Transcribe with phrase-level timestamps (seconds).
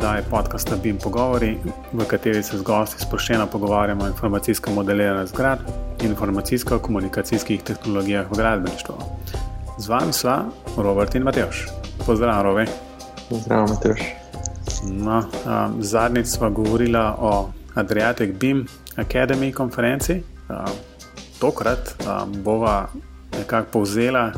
[0.00, 1.58] oddaji podcasta BIM Pogovori,
[1.92, 5.60] v kateri se z gosti sproščeno pogovarjamo o informacijskem modeliranju zgrad
[6.00, 8.94] in informacijsko-komunikacijskih tehnologijah v gradbeništvu.
[9.78, 10.38] Z vami sva
[10.76, 11.66] Robert in Matejš.
[12.06, 12.64] Pozdravljen, Rovi.
[13.30, 14.00] Zdravo, Matejš.
[14.88, 18.64] No, um, zadnjič sva govorila o Adriatic BIM
[18.96, 20.22] Academy konferenci.
[20.48, 20.64] Um,
[21.40, 22.88] tokrat um, bova
[23.38, 24.32] nekako povzela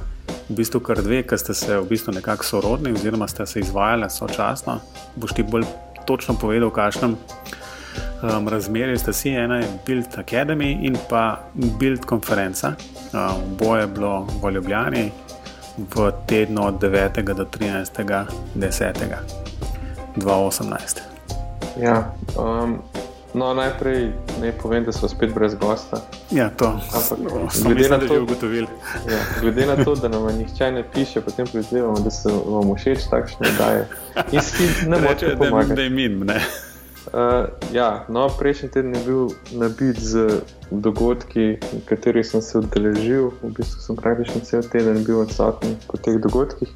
[0.52, 4.10] v bistvu kar dve, ki ste se v bistvu nekako sorodni, oziroma ste se izvajali
[4.10, 4.80] sočasno.
[5.16, 5.64] Boš ti bolj
[6.06, 12.04] točno povedal, v kakšnem um, razmerju ste si, ena je Build Academy in pa Build
[12.04, 12.74] konferenca.
[13.12, 15.10] Um, Boje je bilo v Ljubljani
[15.78, 17.22] v tednu od 9.
[17.32, 18.26] do 13.
[18.54, 19.16] 10.
[20.16, 21.00] 2018.
[21.80, 22.82] Ja, um,
[23.34, 26.00] No, najprej naj povem, da so spet brez gosta.
[26.30, 26.80] Ja, to
[27.50, 28.66] smo glede na to ugotovili.
[29.08, 33.08] Ja, glede na to, da nam nihče ne piše, potem predvidevamo, da se vam všeč
[33.10, 33.88] takšne oddaje.
[34.32, 35.74] In s tem ne morete pomagati.
[35.74, 36.40] Da je min, ne.
[37.12, 43.32] Uh, ja, no, prejšnji teden je bil nabit z dogodki, katerih sem se udeležil.
[43.42, 46.68] V bistvu sem praktično cel teden bil odsoten po teh dogodkih.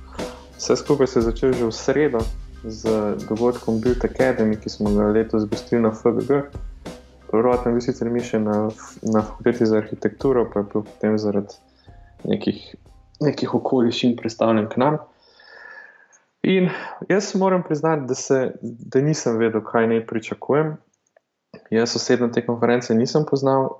[0.56, 2.20] Vse skupaj se je začelo že v sredo,
[2.66, 6.42] z dogodkom Build Academy, ki smo ga letos gostili na FGG.
[7.30, 8.70] Prvotno bil sicer mišljen na,
[9.02, 11.54] na fakulteti za arhitekturo, pa je bil potem zaradi
[12.24, 12.74] nekih,
[13.20, 14.98] nekih okoliščin predstavljen k nam.
[16.46, 16.68] In
[17.08, 20.76] jaz moram priznati, da, se, da nisem vedel, kaj naj pričakujem.
[21.70, 23.70] Jaz osebno te konference nisem poznal,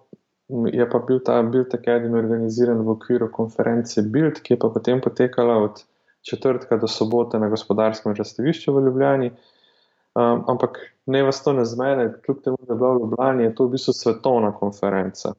[0.48, 5.00] je pa bil ta Build Academy organiziran v okviru konference Build, ki je pa potem
[5.00, 5.84] potekala od
[6.30, 9.30] četrtka do sobote na gospodarskem razstavišču v Ljubljani.
[9.30, 13.54] Um, ampak ne vas to ne zmede, kljub temu, da je bila v Ljubljani, je
[13.54, 15.34] to v bistvu svetovna konferenca.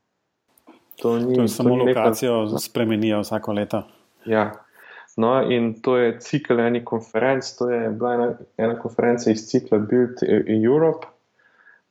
[1.01, 2.57] To ni to je samo lokacijo, neka...
[2.57, 3.83] spremenijo vsako leto.
[4.25, 4.51] Ja.
[5.17, 8.27] No, in to je cikl enih konferenc, to je bila ena,
[8.57, 10.21] ena konferenca iz cikla Build
[10.65, 11.07] Europe.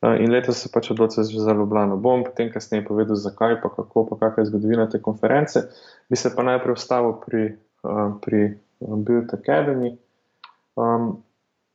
[0.01, 1.97] Uh, in letos se pač odločil za Ljubljano.
[1.97, 5.59] Bom potem kasneje povedal, zakaj, pa kako, pa kakšna je zgodovina te konference.
[6.09, 7.43] Bi se pa najprej ustavil pri,
[7.83, 8.41] uh, pri
[8.79, 9.97] Build Academy.
[10.75, 11.23] Um,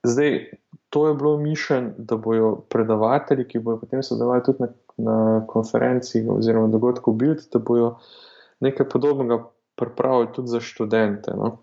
[0.02, 0.50] zdaj,
[0.90, 6.26] to je bilo mišljeno, da bodo predavatelji, ki bodo potem sodelovali tudi na, na konferenci
[6.28, 7.98] oziroma dogodku Build, da bodo
[8.60, 11.32] nekaj podobnega pripravili tudi za študente.
[11.36, 11.58] No?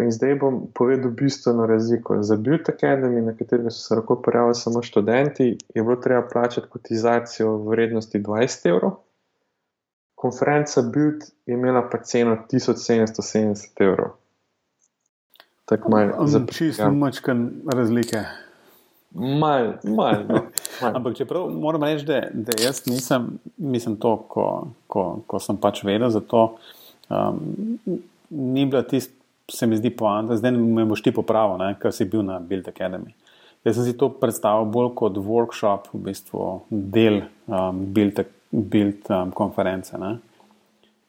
[0.00, 2.22] In zdaj bom povedal bistveno razliko.
[2.22, 6.68] Za Build Academy, na katerega so se lahko prijavili samo študenti, je bilo treba plačati
[6.70, 8.90] kotizacijo v vrednosti 20 evrov.
[10.14, 14.21] Konferenca Build je imela pa ceno 1770 evrov
[15.64, 18.24] tako malo za čisto mačkan razlike.
[19.14, 20.34] Mal, mal, no.
[20.82, 20.96] mal.
[20.96, 24.46] Ampak čeprav moram reči, da, da jaz nisem, mislim, to, ko,
[24.86, 26.54] ko, ko sem pač vedel za to,
[27.10, 27.40] um,
[28.30, 29.12] ni bila tista,
[29.50, 32.68] se mi zdi poanta, zdaj me boš ti popravil, ne, ker si bil na Build
[32.70, 33.12] Academy.
[33.66, 39.34] Jaz sem si to predstavil bolj kot workshop, v bistvu del um, Build, build um,
[39.36, 39.98] konference.
[40.00, 40.16] Ne.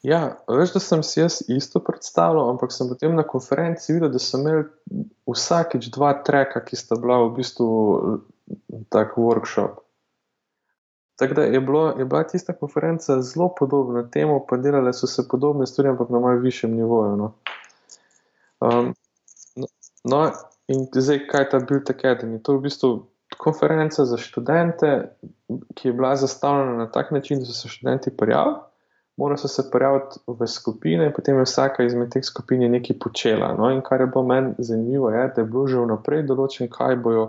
[0.04, 4.20] Ja, veš, da sem si jaz isto predstavljal, ampak sem potem na konferenci videl, da
[4.20, 4.66] so imeli
[5.32, 7.68] vsakič dva treka, ki sta bila v bistvu
[8.92, 9.78] tak workshop.
[11.16, 15.24] Tako da je, bilo, je bila tista konferenca zelo podobna temu, pa delale so se
[15.28, 17.16] podobne stvari, ampak na malce višjem nivoju.
[17.16, 17.32] No.
[18.60, 18.92] Um,
[19.56, 19.66] no,
[20.04, 20.20] no,
[20.68, 22.42] in zdaj, kaj je ta Build Academy?
[22.42, 22.92] To je v bistvu
[23.40, 25.16] konferenca za študente,
[25.74, 28.60] ki je bila zastavljena na tak način, da so se študenti prijavili
[29.16, 33.54] morajo se prijaviti v skupine, in potem je vsaka izmed teh skupin nekaj počela.
[33.58, 36.96] No, in kar je bilo meni zanimivo, je, da je bilo že vnaprej določen, kaj
[36.96, 37.28] bojo,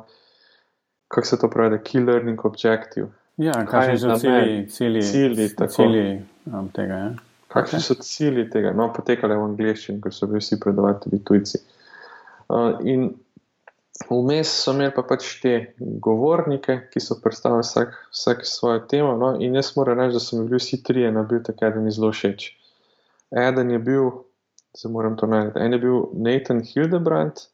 [1.08, 3.12] kako se to pravi, key learning objective.
[3.38, 6.06] Ja, kaj je že cilji, cilji, cilji, cilji
[6.46, 6.98] um, tega.
[7.04, 7.14] Ja.
[7.56, 7.88] Kakšni okay.
[7.88, 8.72] so cilji tega?
[8.76, 11.62] No, potekale v angliščini, ker so bili vsi predavatelji tujci.
[12.50, 13.10] Uh, in
[14.10, 19.16] Vmes so imeli pa pač te govornike, ki so predstavili vsak, vsak svojo temo.
[19.18, 19.32] No?
[19.40, 22.12] In jaz moram reči, da so mi bili vsi trije na bil tak eden zelo
[22.12, 22.50] všeč.
[23.32, 24.10] Eden je bil,
[24.78, 27.46] zdaj moram to najti, en je bil Nathan Hildebrand,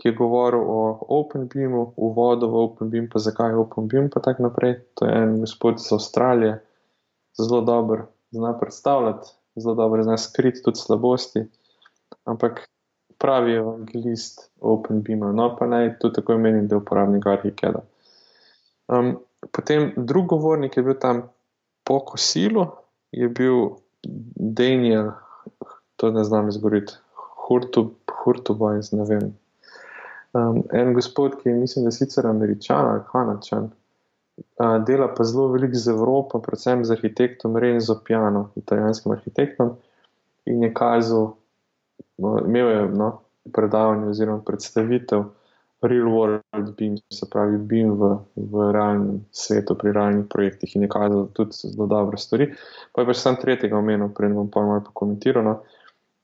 [0.00, 0.80] ki je govoril o
[1.20, 4.78] OpenBeamu, uvodu v OpenBeam, pa zakaj je OpenBeam, pa tako naprej.
[4.96, 6.56] To je en gospod iz Avstralije,
[7.40, 9.28] zelo dober, zna predstavljati,
[9.60, 11.44] zelo dobro zna skriti tudi slabosti.
[12.24, 12.64] Ampak
[13.18, 17.82] pravi evangelist OpenBeam, no pa naj tudi tako imenim, da je uporabnik Arhikeda.
[18.88, 19.16] Um,
[19.52, 21.22] potem drugi govornik je bil tam
[21.84, 22.66] po kosilu,
[23.12, 23.68] je bil
[24.34, 25.10] Daniel,
[25.96, 26.92] to ne znam izgovoriti,
[28.24, 29.34] Hurtubajs, ne vem.
[30.32, 33.70] Um, en gospod, ki je, mislim, da je sicer američan ali kanačan,
[34.58, 39.76] uh, dela pa zelo veliko z Evropo, predvsem z arhitektom Renzo Piano, italijanskim arhitektom,
[40.46, 41.32] in je kazal,
[42.18, 43.10] no, imel je no,
[43.52, 45.24] predavanje oziroma predstavitev
[45.82, 50.88] real world BIM, se pravi BIM v, v realnem svetu, pri realnih projektih in je
[50.88, 52.48] kazal tudi zelo dobre stvari.
[52.92, 55.44] Pa je pač sam tretjega omenil, prej bom pa malo pokomentiral.
[55.44, 55.54] No.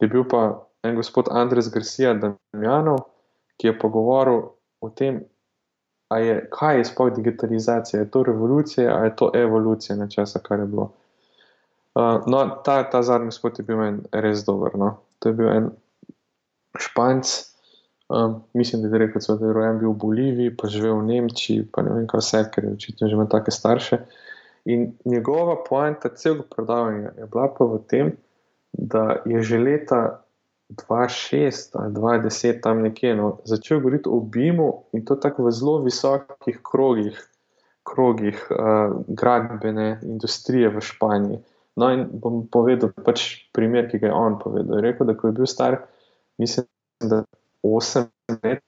[0.00, 3.04] Je bil pa en gospod Andres Garcia Damjanov,
[3.60, 4.40] ki je pogovoril
[4.82, 5.22] o tem,
[6.12, 10.66] je, kaj je sploh digitalizacija, je to revolucija ali je to evolucija nečesa, kar je
[10.66, 10.90] bilo.
[11.94, 14.76] Uh, no, ta, ta zadnji gospod je bil meni res dober.
[14.76, 14.96] No.
[15.22, 15.70] To je bil en
[16.82, 17.30] španc,
[18.12, 21.64] Um, mislim, da je rekel, da je rojen bil v Boliviji, pa živel v Nemčiji,
[21.72, 23.98] pa ne vem, kaj vse, ker je očitno že ima take starše.
[24.68, 28.12] In njegova poanta celega predavanja je bila pa v tem,
[28.72, 30.00] da je že leta
[30.68, 35.78] 2006 ali 2010 tam nekje no, začel govoriti o BIM-u in to tako v zelo
[35.82, 37.16] visokih krogih,
[37.82, 41.38] krogih uh, gradbene industrije v Španiji.
[41.76, 44.76] No, in bom povedal pač primer, ki ga je on povedal.
[44.76, 45.78] Je rekel, da ko je bil star,
[46.42, 46.66] mislim,
[47.00, 47.22] da
[47.64, 48.08] 8
[48.44, 48.64] let,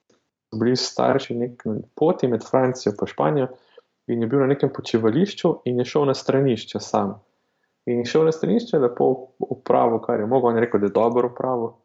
[0.55, 1.47] bili starši na
[1.95, 3.47] poti med Francijo in Španijo,
[4.07, 7.15] in je bil na nekem počivališču in je šel na stranišče sam.
[7.85, 11.29] In je šel na stranišče, lepo upravo, kar je mogel, in rekel, da je dobro
[11.29, 11.75] upravo.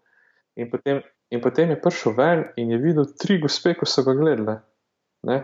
[0.56, 4.14] In potem, in potem je prišel ven in je videl tri gospe, ko so ga
[4.16, 4.56] gledali.
[5.28, 5.42] Ne?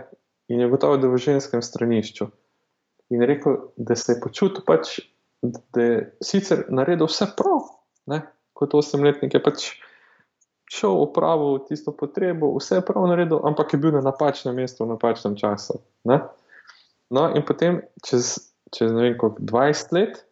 [0.49, 2.29] In je gotovo, da je v ženskem stranišču.
[3.13, 4.99] In je rekel, da se je počutil, pač,
[5.43, 7.69] da je sicer naredil vse prav,
[8.07, 8.23] ne?
[8.57, 9.67] kot osemletnik je pač
[10.73, 14.95] šel opravil tisto potrebo, vse je prav naredil, ampak je bil na napačnem mestu v
[14.95, 15.79] napačnem času.
[16.05, 16.23] Ne?
[17.11, 18.37] No, in potem, čez,
[18.75, 20.25] čez ne vem, koliko 20 let,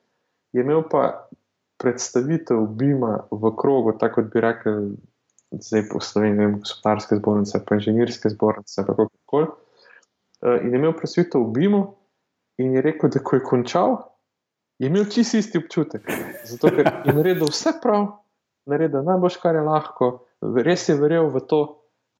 [0.52, 1.28] je imel pa
[1.82, 4.80] predstavitev Bima v krogu, tako kot bi rekel,
[5.54, 9.46] zdaj po Sloveniji, gospodarske zbornice, pa inženirske zbornice, kako koli.
[10.42, 11.82] Eh, in je imel predstavitev v Bimu
[12.58, 13.96] in je rekel, da ko je končal,
[14.78, 16.08] je imel čisto isti občutek.
[16.44, 18.06] Zato, ker je naredil vse prav,
[18.66, 20.10] naredil najboljš, kar je lahko,
[20.42, 21.60] res je verjel v to,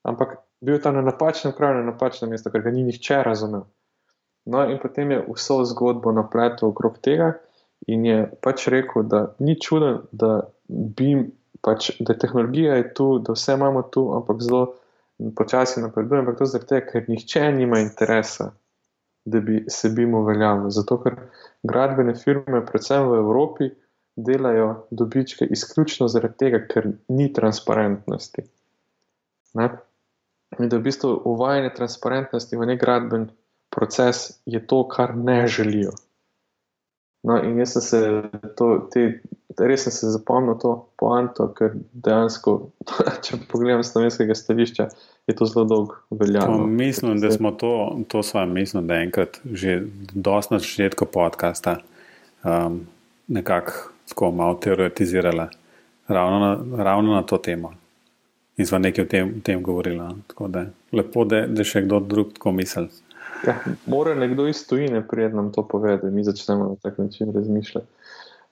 [0.07, 3.67] ampak bil tam na napačnem kraju, na napačnem mestu, ker ga ni nihče razumel.
[4.45, 7.33] No, in potem je vso zgodbo napletel okrog tega
[7.89, 10.45] in je pač rekel, da ni čudno, da,
[11.65, 14.67] pač, da tehnologija je tu, da vse imamo tu, ampak zelo
[15.37, 16.21] počasi napreduje.
[16.21, 18.53] Ampak to zato, ker nihče nima interesa,
[19.25, 20.71] da bi se bim uveljavil.
[20.71, 21.17] Zato, ker
[21.63, 23.71] gradbene firme, predvsem v Evropi,
[24.17, 28.45] delajo dobičke izključno zaradi tega, ker ni transparentnosti.
[29.59, 29.71] Ne?
[30.59, 33.29] In da v bistvu uvajanje transparentnosti v nek gradben
[33.75, 35.97] proces je to, kar ne želijo.
[37.25, 38.01] No, in jaz sem se,
[38.57, 39.21] to, te,
[39.59, 42.57] res sem se zapomnil to poanto, ker dejansko,
[43.25, 44.89] če pogledam z slovenskega stališča,
[45.27, 46.67] je to zelo dolgo veljalo.
[46.67, 49.83] Mislim, da smo to, to svoje, mislim, da enkrat že
[50.13, 51.79] dosti na začetku podcasta
[52.45, 52.87] um,
[53.29, 53.73] nekako
[54.09, 55.49] tako malo teoretizirala,
[56.09, 57.73] ravno na, ravno na to temo.
[58.57, 59.99] In smo nekaj o tem, tem govorili.
[60.27, 62.87] Tako da je lepo, da, da še kdo drug tako misli.
[63.47, 63.57] Ja,
[63.87, 67.87] mora nekdo iz tujine prijeti nam to povedati, mi začnemo na tak način razmišljati.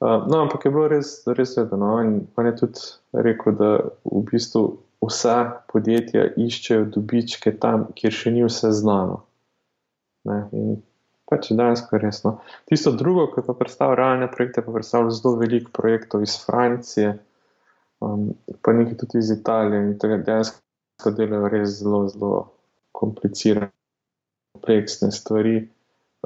[0.02, 1.93] Uh, no, ampak je bilo res, res vedno.
[2.02, 3.69] In on je tudi rekel, da
[4.02, 4.62] v bistvu
[5.02, 5.37] vsa
[5.70, 9.20] podjetja iščejo dobičke tam, kjer še ni vse znano.
[10.26, 10.38] Ne?
[10.58, 10.81] In
[11.31, 12.32] pač dejansko resno.
[12.67, 17.12] Tisto drugo, ki pa predstavlja realne projekte, pa predstavlja zelo veliko projektov iz Francije,
[18.03, 22.32] um, pa nekaj tudi iz Italije in tega dejansko delajo res zelo, zelo
[22.98, 23.70] komplicirane,
[24.56, 25.55] kompleksne stvari,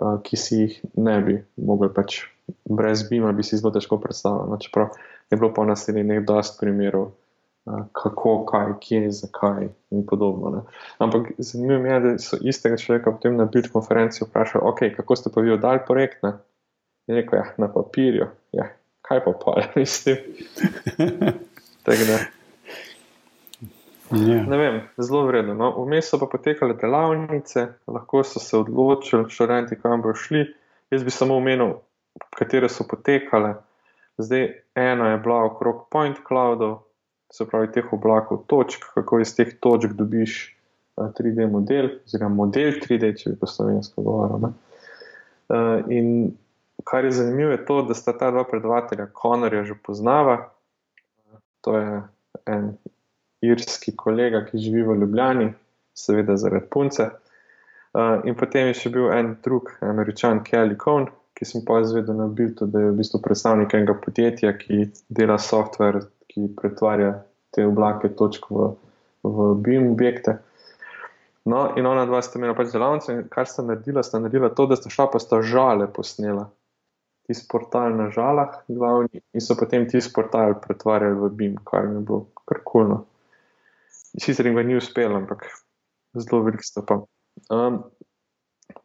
[0.01, 2.23] uh, ki si jih ne bi mogli pač
[2.65, 4.51] brez Bima, bi si zelo težko predstavljati.
[4.51, 4.89] No, čeprav
[5.31, 7.11] je bilo pa nas nekaj dost primerov
[7.93, 10.51] kako, kaj, kje, zakaj in podobno.
[10.51, 10.61] Ne.
[10.99, 15.31] Ampak zanimivo je, da so istega človeka potem na Bild konferenci vprašali, okay, kako ste
[15.35, 16.23] pa vi oddali projekt.
[16.23, 16.33] Ne.
[17.07, 18.69] In rekel, ja, na papirju, ja,
[19.03, 20.17] kaj pa pa, mislim.
[21.87, 22.27] Yeah.
[24.11, 24.43] Ja.
[24.47, 25.55] Ne vem, zelo vredno.
[25.55, 25.73] No.
[25.85, 30.47] Vmes so pa potekale delavnice, lahko so se odločili, študenti, kam bo šli.
[30.91, 31.73] Jaz bi samo omenil,
[32.37, 33.55] katere so potekale.
[34.19, 36.79] Zdaj, ena je bila okrog Point Cloudov,
[37.33, 40.57] se pravi, teh oblakov, točk, kako iz teh točk dobiš
[40.97, 44.55] 3D model, oziroma model 3D, če bi po slovensko govoril.
[45.93, 46.33] In
[46.89, 50.39] kar je zanimivo, je to, da sta ta dva predavatelja, Konorja, že poznava.
[51.67, 52.01] To je
[52.47, 52.73] en
[53.45, 55.51] irski kolega, ki živi v Ljubljani,
[55.97, 57.11] seveda zaradi punce.
[58.25, 62.27] In potem je še bil en drug, američan, Kelly Cohn, ki sem pa izvedel na
[62.33, 67.15] Biltu, da je v bistvu predstavnik enega podjetja, ki dela software ki pretvarja
[67.57, 68.69] te oblake točk v,
[69.25, 70.37] v BIM objekte.
[71.49, 74.67] No, in ona dva sta imela pač delavnice, in kar sta naredila, sta naredila to,
[74.69, 76.51] da sta šla pa sta žale posnela.
[77.27, 82.03] Ti portal na žalah, glavni, in so potem ti portal pretvarjali v BIM, kar je
[82.03, 83.05] bilo kar kulno.
[84.17, 85.47] Sicer jim ga ni uspelo, ampak
[86.19, 87.07] zelo velik stopal.
[87.53, 87.81] Um,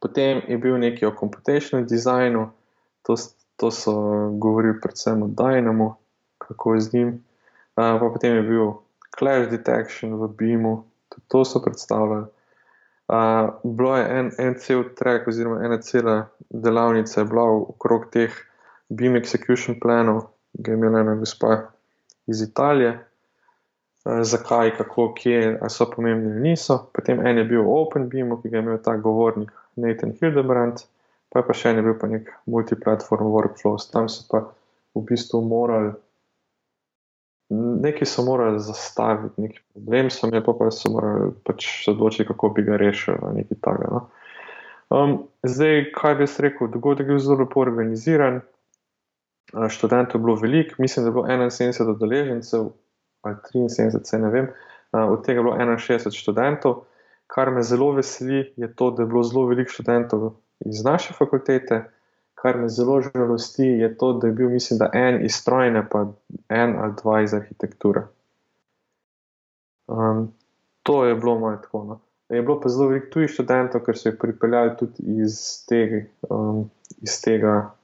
[0.01, 2.50] potem je bil nekaj o computational designu,
[3.05, 3.15] to,
[3.55, 3.93] to so
[4.41, 5.93] govorili predvsem o Dynamu,
[6.38, 7.10] kako je z njim.
[7.77, 8.74] Uh, pa potem je bil
[9.20, 12.25] Clash Detection v BIM-u, tudi to so predstavljali.
[13.08, 18.34] Uh, bilo je en, en cel trek, oziroma ena cela delavnica, bila okrog teh
[18.89, 21.58] BIM execution planov, ki je imela ena gospa
[22.27, 22.98] iz Italije,
[24.05, 26.88] uh, zakaj, kako, kje, ali so pomembni ali niso.
[26.93, 30.84] Potem en je bil Open BIM, ki ga je imel ta govornik Nathan Hildebrand,
[31.32, 33.90] pa je pa še en je bil pa nek multiplatform workflows.
[33.92, 34.46] Tam so pa
[34.96, 35.94] v bistvu morali
[37.51, 42.28] nekaj so morali zastaviti, neki problem so imeli, pa, pa so morali pač se odločiti,
[42.28, 43.18] kako bi ga rešili.
[43.92, 44.08] No?
[44.90, 48.42] Um, zdaj, kaj bi jaz rekel, dogodek je bil zelo lepo organiziran,
[49.51, 52.70] študentov je bilo veliko, mislim, da je bilo 71 udeležencev
[53.22, 54.48] ali 73, ne vem,
[54.92, 56.84] od tega je bilo 61 študentov.
[57.32, 60.34] Kar me zelo veseli, je to, da je bilo zelo veliko študentov
[60.68, 61.86] iz naše fakultete
[62.42, 66.06] kar me zelo žalosti, je to, da je bil, mislim, da en iz strojne, pa
[66.50, 68.02] en ali dva iz arhitekture.
[69.88, 70.34] Um,
[70.84, 71.84] to je bilo moje tako.
[71.84, 72.00] No.
[72.30, 75.38] Je bilo pa zelo veliko tujih študentov, ker so jih pripeljali tudi iz
[75.70, 76.70] tega, um,
[77.02, 77.76] iz tega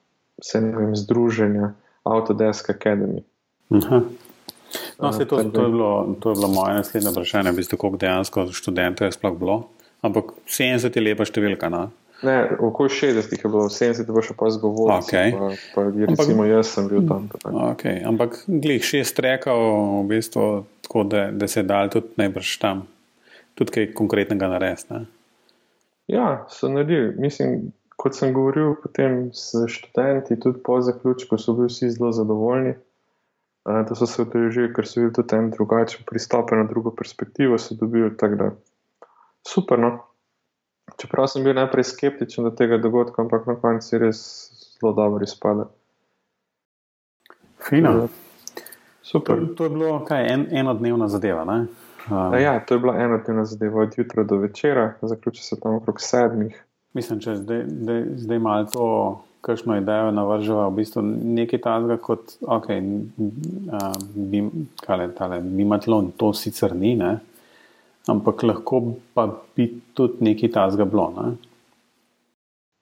[0.53, 1.73] vem, združenja
[2.03, 3.21] Autodesk Academy.
[3.69, 4.01] Aha.
[4.99, 7.97] No, to, to, to, je bilo, to je bilo moje naslednje vprašanje, v bistvu, koliko
[8.01, 9.57] dejansko študentov je sploh bilo.
[10.01, 11.69] Ampak 70 je lepa številka.
[11.69, 11.89] No?
[12.25, 14.97] Ne, okoli 60 je bilo, 70 je bilo še pa zgovorno.
[15.05, 15.33] Okay.
[15.37, 17.27] Pa, pa, recimo, Ampak, jaz sem bil tam.
[17.75, 18.01] Okay.
[18.01, 19.61] Ampak, glej, šest rekal,
[20.01, 20.47] v bistvu,
[20.87, 22.87] tako da, da se je dal tudi najbrž tam,
[23.53, 25.03] tudi kaj konkretnega narediti.
[26.09, 27.13] Ja, so naredili.
[27.21, 27.69] Mislim,
[28.01, 32.73] kot sem govoril potem s študenti, tudi po zaključku, so bili vsi zelo zadovoljni.
[33.67, 37.75] Da so se odrežili, ker so bili tudi en drugačen pristop na drugo perspektivo, so
[37.75, 38.51] dobili tako da
[39.47, 39.79] super.
[39.79, 39.89] No?
[40.95, 44.21] Čeprav sem bil najprej skeptičen do tega dogodka, ampak na koncu je res
[44.79, 45.67] zelo dobro izpadlo.
[47.69, 48.07] Fino.
[49.01, 49.39] Super.
[49.39, 51.43] To, to je bilo kaj, en, enodnevna zadeva.
[51.43, 56.01] Um, ja, to je bila enodnevna zadeva od jutra do večera, zaključi se tam okrog
[56.01, 56.63] sedmih.
[56.93, 58.87] Mislim, če zdaj, zdaj, zdaj malo to,
[59.47, 61.01] kakšno idejo navrževa, v bistvu
[61.39, 63.31] nekaj tazga kot, ok, um,
[64.31, 64.43] bi,
[64.83, 67.15] kale, tale, bimatlon, to sicer ni, ne?
[68.07, 68.81] ampak lahko
[69.15, 71.07] pa bi tudi nekaj tasga bilo.
[71.15, 71.31] Ne?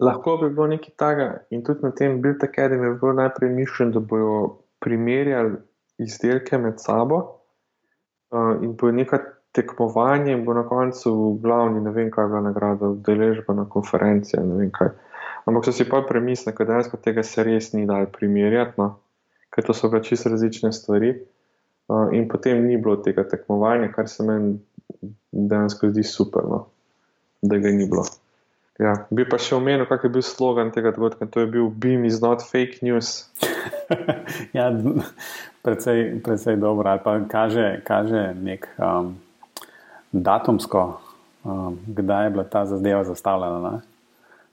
[0.06, 3.92] Lahko bi bilo nekaj takega, in tudi na tem Build Academy je bilo najprej mišljeno,
[3.96, 4.36] da bodo
[4.80, 5.56] primerjali
[5.98, 7.18] izdelke med sabo
[8.36, 9.22] uh, in bo neka
[9.56, 14.38] tekmovanje, in bo na koncu glavni, ne vem, kaj je bila nagrada, udeležba na konferenci.
[15.46, 18.96] Ampak so si pa premislili, da dejansko tega se res ni dal primerjati, no?
[19.54, 21.14] ker to so pač čisto različne stvari.
[21.86, 24.58] Uh, in potem ni bilo tega tekmovanja, kar se meni
[25.32, 26.66] dejansko zdi super, no?
[27.46, 28.04] da ga ni bilo.
[28.82, 31.30] Ja, bi pa še omenil, kak je bil slogan tega dogodka.
[31.32, 33.30] To je bil Beam is not fake news.
[34.58, 34.68] ja,
[35.64, 36.90] predvsej, predvsej dobro.
[36.92, 39.14] Ali pa kaže, kaže nek um,
[40.12, 40.84] datumsko,
[41.48, 43.62] um, kdaj je bila ta zadeva zastavljena.
[43.64, 43.95] Ne?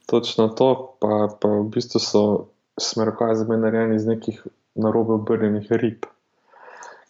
[0.07, 2.25] Točno to, pa, pa v bistvu so
[2.81, 4.43] smerokazi narejeni iz nekih
[4.75, 6.09] narobe obrnjenih rib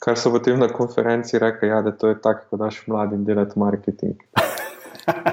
[0.03, 3.59] kar so potem na konferenci rekli, ja, da to je tako, kot daš mladim delati
[3.59, 4.19] marketing.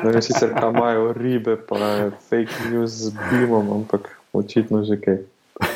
[0.04, 1.78] Ne vem, sicer tam imajo ribe, pa
[2.30, 5.20] fake news z bimom, ampak očitno že kaj.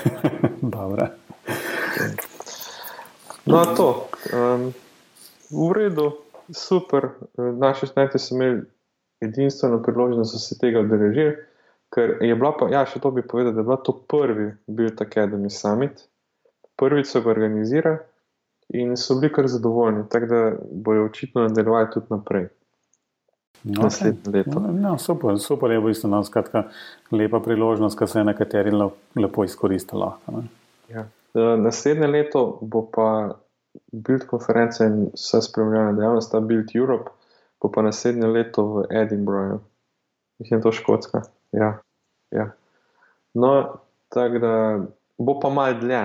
[0.76, 1.08] Dobro.
[3.46, 4.10] No, to.
[4.34, 4.74] Um,
[5.52, 6.08] v redu,
[6.50, 7.12] super.
[7.38, 8.64] Naši študenti so imeli
[9.22, 11.38] edinstveno priložnost, da so se tega odrežili.
[11.94, 15.02] Ker je bila, pa, ja, še to bi povedal, da je bila to prvi Build
[15.02, 16.08] Academy Summit.
[16.80, 18.02] Prvič so ga organizirali
[18.74, 22.48] in so bili kar zadovoljni, tako da bojo očitno nadaljevali tudi naprej.
[23.64, 24.60] No, Naslednje leto.
[24.60, 26.66] No, super, super je v bistvu no, skratka,
[27.12, 28.74] lepa priložnost, ki se je nekateri
[29.16, 30.10] lepo izkoristili.
[30.92, 31.06] Ja.
[31.34, 33.08] Naslednje leto bo pa
[33.92, 37.14] Build konferenca in vse spremljanje dejavnosti, ta Build Europe,
[37.62, 39.62] bo pa naslednje leto v Edinburghu,
[40.40, 41.24] mislim, to škotska.
[41.54, 41.70] Ja.
[42.32, 42.48] Ja.
[43.34, 43.54] No,
[44.10, 44.56] tako da
[45.18, 46.02] bo pa mal dlje.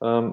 [0.00, 0.32] Um,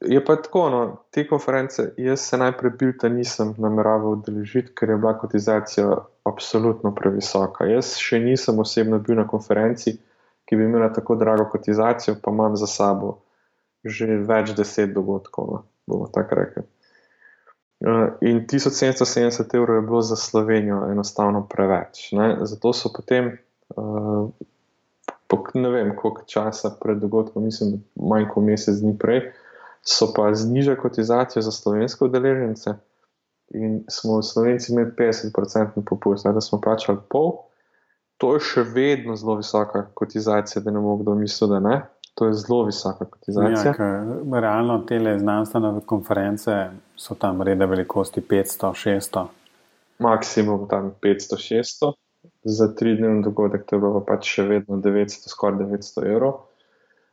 [0.00, 0.80] je pa tako, no,
[1.10, 5.96] te konference, jaz se najprej bil, da nisem nameraval udeležiti, ker je bila kotizacija
[6.28, 7.66] absolutno previsoka.
[7.70, 9.96] Jaz še nisem osebno bil na konferenci,
[10.44, 13.18] ki bi imela tako drago kotizacijo, pa imam za sabo
[13.84, 16.62] že več deset dogodkov, no, bomo tako rekli.
[17.82, 22.12] Uh, in 1770 evrov je bilo za Slovenijo enostavno preveč.
[22.12, 22.36] Ne?
[22.42, 23.38] Zato so potem,
[23.76, 24.30] uh,
[25.26, 29.32] po, ne vem, koliko časa pred dogodkom, mislim, manj kot mesec dni prej,
[29.82, 32.76] so pa znižali kotizacijo za slovenske udeležence
[33.54, 37.32] in smo v Slovenci imeli 50% popust, da smo plačali pol.
[38.16, 41.80] To je še vedno zelo visoka kotizacija, da ne bo kdo mislil, da ne.
[42.14, 43.74] To je zelo visoka kotizacija.
[43.78, 49.26] Ja, realno te znanstvene konference so tam reda velikosti 500, 600.
[49.98, 51.92] Maksimum tam 500, 600,
[52.44, 56.40] za tri dnevni dogodek to je pa pač še vedno 900, skoraj 900 evrov.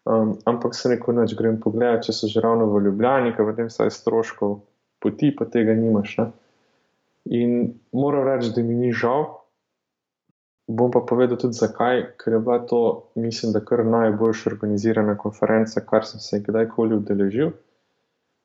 [0.09, 3.67] Um, ampak se neko noč grem pogledati, če so že ravno v Ljubljani, ker potem
[3.69, 4.59] vsaj stroškov
[5.03, 6.15] poti, pa tega nimaš.
[6.17, 6.29] Ne?
[7.39, 9.27] In moram reči, da mi ni žal.
[10.69, 12.81] Bom pa povedal tudi zakaj, ker je bila to,
[13.17, 17.55] mislim, da kar najboljša organizirana konferenca, kar sem se kdajkoli udeležil.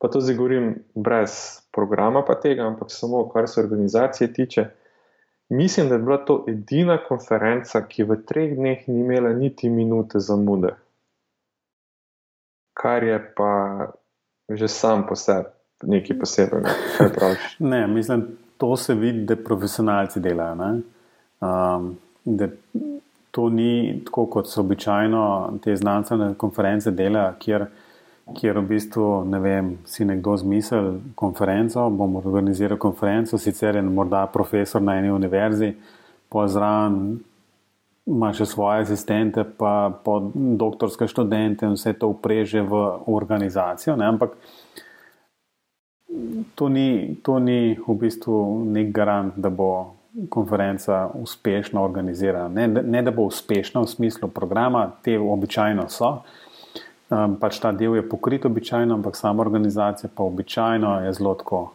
[0.01, 1.35] Pa to zdaj govorim brez
[1.71, 4.65] programa, pa tega, ampak samo kar se organizacije tiče.
[5.49, 10.19] Mislim, da je bila to edina konferenca, ki v treh dneh ni imela niti minute
[10.19, 10.73] zamude
[12.75, 13.51] kar je pa
[14.49, 15.49] že sam po sebi
[15.83, 16.69] nekaj posebnega.
[17.71, 20.79] ne, mislim, to se vidi, da profesionalci delajo.
[21.41, 22.47] Um, da
[23.31, 25.23] to ni tako, kot so običajno
[25.63, 27.65] te znanstvene konference delajo, kjer,
[28.37, 34.25] kjer v bistvu ne vem, si nekdo zmisel konferenco, bomo organizirali konferenco, sicer je morda
[34.33, 35.73] profesor na eni univerzi,
[36.31, 36.95] pozdrav
[38.05, 39.89] ima še svoje asistente, pa
[40.33, 43.97] doktorske študente in vse to upreže v organizacijo.
[43.97, 44.07] Ne?
[44.13, 44.37] Ampak
[46.55, 49.69] to ni, to ni v bistvu nek garant, da bo
[50.29, 52.49] konferenca uspešno organizirana.
[52.49, 56.17] Ne, ne da bo uspešna v smislu programa, te običajno so.
[57.09, 61.71] Um, pač ta del je pokrit običajno, ampak sama organizacija pa običajno je zelo tako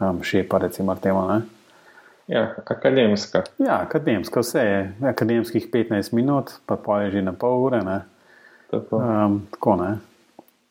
[0.00, 1.42] um, šepa, recimo temu.
[2.26, 3.42] Ja, akademska.
[3.58, 4.94] Ja, akademska, vse je.
[5.02, 7.82] Akademskih 15 minut, pa pa je že na pol ure.
[8.70, 8.96] Tako.
[8.96, 9.98] Um, tako ne.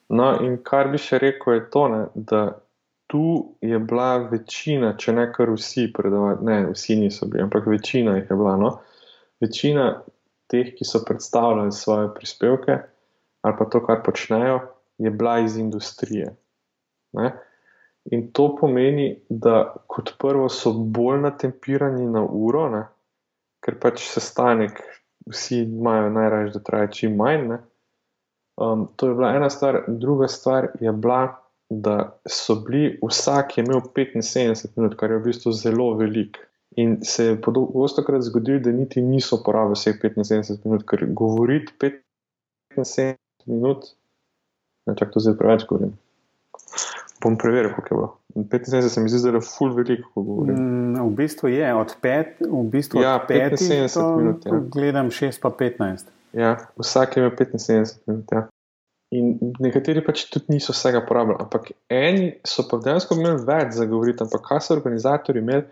[0.10, 2.42] No, in kar bi še rekel, je to, ne, da
[3.12, 8.14] tu je bila večina, če ne kar vsi predavati, ne, vsi niso bili, ampak večina
[8.16, 8.54] jih je bila.
[8.56, 8.70] No.
[9.44, 9.88] Večina
[10.48, 12.78] teh, ki so predstavljali svoje prispevke
[13.42, 14.60] ali pa to, kar počnejo,
[15.02, 16.30] je bila iz industrije.
[17.18, 17.32] Ne.
[18.16, 22.86] In to pomeni, da kot prvo so bolj natempirani na uro, ne?
[23.66, 24.80] ker pač sestanek
[25.30, 27.58] vsi imajo najraje, da traja čim manj.
[28.62, 31.41] Um, to je bila ena stvar, druga stvar je bila,
[31.72, 36.38] da so bili, vsak je imel 75 minut, kar je v bistvu zelo velik.
[36.76, 41.74] In se je pogosto krat zgodilo, da niti niso porabili vseh 75 minut, ker govoriti
[42.76, 43.88] 75 minut,
[44.88, 45.96] ne čak to zdaj preveč govorim.
[47.24, 48.18] Bom preveril, kako je bilo.
[48.36, 50.56] 75 se mi zdi, da je full veliko, ko govorim.
[50.56, 54.46] Mm, v bistvu je od 5, v bistvu ja, od 75 minut.
[54.46, 54.60] Ja.
[54.76, 56.12] Gledam 6 pa 15.
[56.34, 58.32] Ja, vsak imel 75 minut.
[58.32, 58.48] Ja.
[59.12, 63.88] In nekateri pač tudi niso vsega porabili, ampak eni so pa dejansko imeli več za
[63.90, 64.24] govoriti.
[64.24, 65.66] Ampak kaj so organizatori imeli?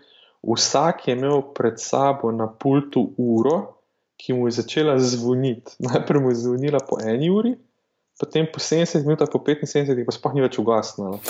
[0.44, 3.56] Vsak je imel pred sabo na pultu uro,
[4.20, 5.76] ki mu je začela zvoniti.
[5.88, 7.54] Najprej mu je zvonila po eni uri,
[8.20, 11.20] potem po 70 minutah, po 75, pa sploh ni več ugasnilo.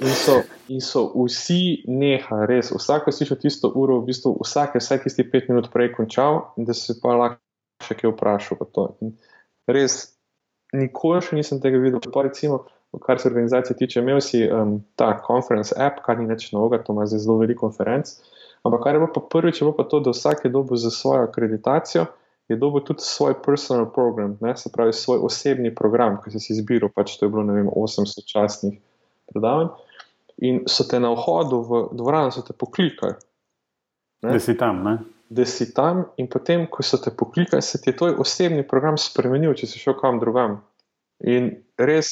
[0.00, 0.34] In so,
[0.72, 5.02] in so vsi nehali, res, vsak je slišal tisto uro, v bistvu vsak je vsaj
[5.04, 8.56] tisti pet minut prej končal, in da se pa lahko še kaj vprašal.
[9.68, 9.98] Res,
[10.76, 12.02] nikoli še nisem tega videl.
[12.12, 12.64] Pa recimo,
[13.02, 16.96] kar se organizacije tiče, imel si um, ta conference app, kar ni več novega, to
[16.96, 18.12] ima zdaj zelo veliko konferenc.
[18.66, 20.92] Ampak kar je bilo pa prvič, je bilo pa to, da vsak je dobil za
[20.94, 22.06] svojo akreditacijo
[22.50, 26.90] je dobil tudi svoj personal program, ne, se pravi svoj osebni program, ki si izbiral,
[26.90, 28.80] pač to je bilo vem, 800 časnih
[29.30, 29.68] predavanj.
[30.42, 33.14] In so te na vhodu v dvorano, so te poklikali.
[34.26, 34.32] Ne?
[34.32, 34.82] Da si tam.
[34.82, 34.96] Ne?
[35.30, 38.98] Da si tam, in potem, ko so te poklikali, se ti je tvoj osebni program
[38.98, 40.58] spremenil, če si šel kam drugam.
[41.22, 42.10] In res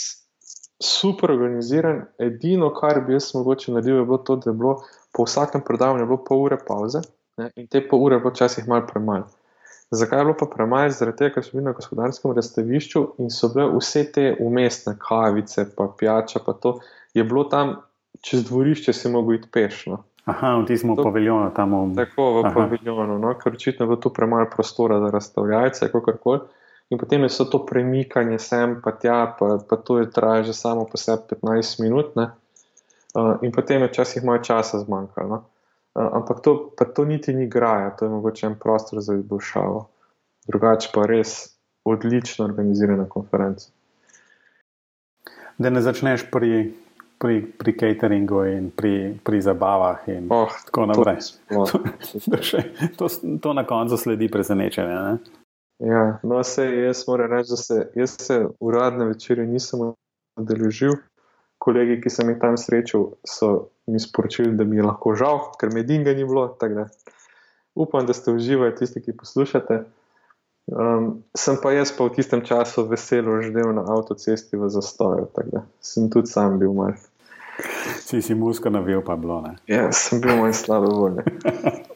[0.79, 2.05] super organiziran.
[2.19, 4.77] Edino, kar bi jaz mogoče naredil, je bilo to, da je bilo
[5.13, 7.03] po vsakem predavanju pol ure pauze
[7.39, 7.51] ne?
[7.57, 9.27] in te pol ure je bilo včasih malo premalo.
[9.91, 10.91] Zakaj je bilo pa premaj?
[10.91, 15.65] Zaradi tega, ker so bili na gospodarskem razstavišču in so bile vse te umestne kavice,
[15.77, 16.79] pa pijača, pa to
[17.17, 17.79] je bilo tam
[18.21, 20.03] čez dvorišče, si mogel iti pešno.
[20.29, 21.97] Aha, v tistem paviljonu tam v.
[21.97, 23.35] Tako v paviljonu, no?
[23.41, 26.41] ker očitno je bilo tu premaj prostora za razstavljalce, kako koli.
[26.91, 30.87] In potem je to premikanje sem, pa tja, pa, pa to je trajalo že samo
[30.89, 35.29] po sebi 15 minut, uh, in potem je včasih malo časa zmanjkalo.
[35.29, 35.45] No?
[35.99, 39.89] ampak to, to niti ni graja, to je mogoče en prostor za izboljšavo.
[40.47, 43.69] Drugače pa res odlično organizirana konferenca.
[45.59, 46.73] Da ne začneš pri,
[47.19, 51.19] pri, pri cateringu in pri, pri zabavah in oh, tako naprej.
[51.49, 53.09] To, to, to,
[53.41, 55.19] to na koncu sledi presenečenje.
[55.79, 59.93] Ja, no, se, jaz moram reči, da se, jaz se uradne večerje nisem
[60.37, 60.97] udeležil.
[61.59, 65.73] Kolegi, ki sem jih tam srečal, so mi sporočili, da mi je lahko žal, ker
[65.75, 66.47] me dinga ni bilo.
[67.75, 69.83] Upam, da ste uživali, tisti, ki poslušate.
[70.69, 75.51] Um, sem pa jaz pa v tistem času veselo ždel na avtocesti v zastoju, tako
[75.51, 76.93] da sem tudi sam bil mal.
[78.01, 79.57] Si si muska navil, pa bilo ne.
[79.67, 81.25] Ja, sem bil manj slabo voljen.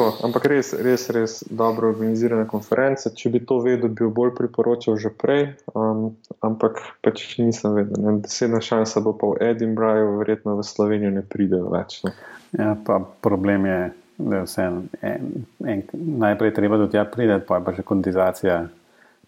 [0.00, 3.10] Ampak res, res, res dobro organizirane konference.
[3.16, 6.10] Če bi to vedel, bi jo bolj priporočal že prej, um,
[6.46, 8.20] ampak pač nisem vedel.
[8.24, 12.00] Desetna šansa bo pa v Edinburghu, verjetno v Slovenijo ne pridejo več.
[12.06, 12.14] Ne.
[12.56, 13.78] Ja, pa problem je,
[14.18, 15.24] da je vse en,
[15.64, 15.84] en,
[16.24, 18.60] najprej treba do tja priti, pa je pa še kotizacija.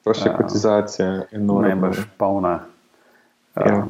[0.02, 1.74] Pa še kotizacija, enormna.
[1.74, 2.56] Najbrž polna.
[3.52, 3.82] Um, ja.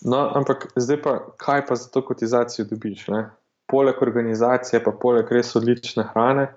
[0.00, 3.08] No, ampak zdaj pa, kaj pa za to kotizacijo dobiš?
[3.12, 3.28] Ne?
[3.70, 6.48] poleg organizacije, pa poleg res odlične hrane,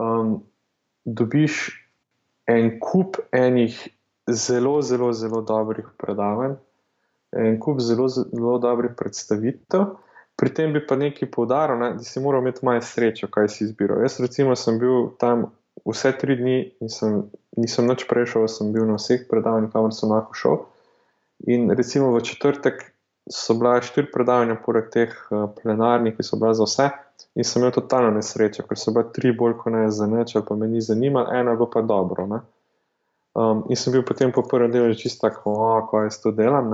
[0.00, 0.38] um,
[1.04, 1.58] dobiš
[2.50, 3.76] en kup enih
[4.30, 6.56] zelo, zelo, zelo dobrih predavanj,
[7.36, 9.92] en kup zelo, zelo dobrih predstavitev.
[10.36, 13.64] Pri tem bi pa nekaj poudaril, ne, da si moral imeti malo srečo, kaj si
[13.64, 14.02] izbiral.
[14.04, 15.46] Jaz, recimo, sem bil tam
[15.88, 17.22] vse tri dni in sem,
[17.56, 20.58] nisem noč prešel, sem bil na vseh predavanjih, kamor sem lahko šel.
[21.44, 22.92] In recimo v četrtek
[23.30, 26.88] so bila štiri predavanja, poleg teh uh, plenarnih, ki so bila za vse,
[27.34, 30.56] in sem imel totalno nesrečo, ker so bila tri bolj kot ne za neč, pa
[30.56, 32.28] me ni zanimalo, eno je bilo pa dobro.
[33.36, 36.70] Um, in sem bil potem po prvem delu čisto tako, kako jaz to delam.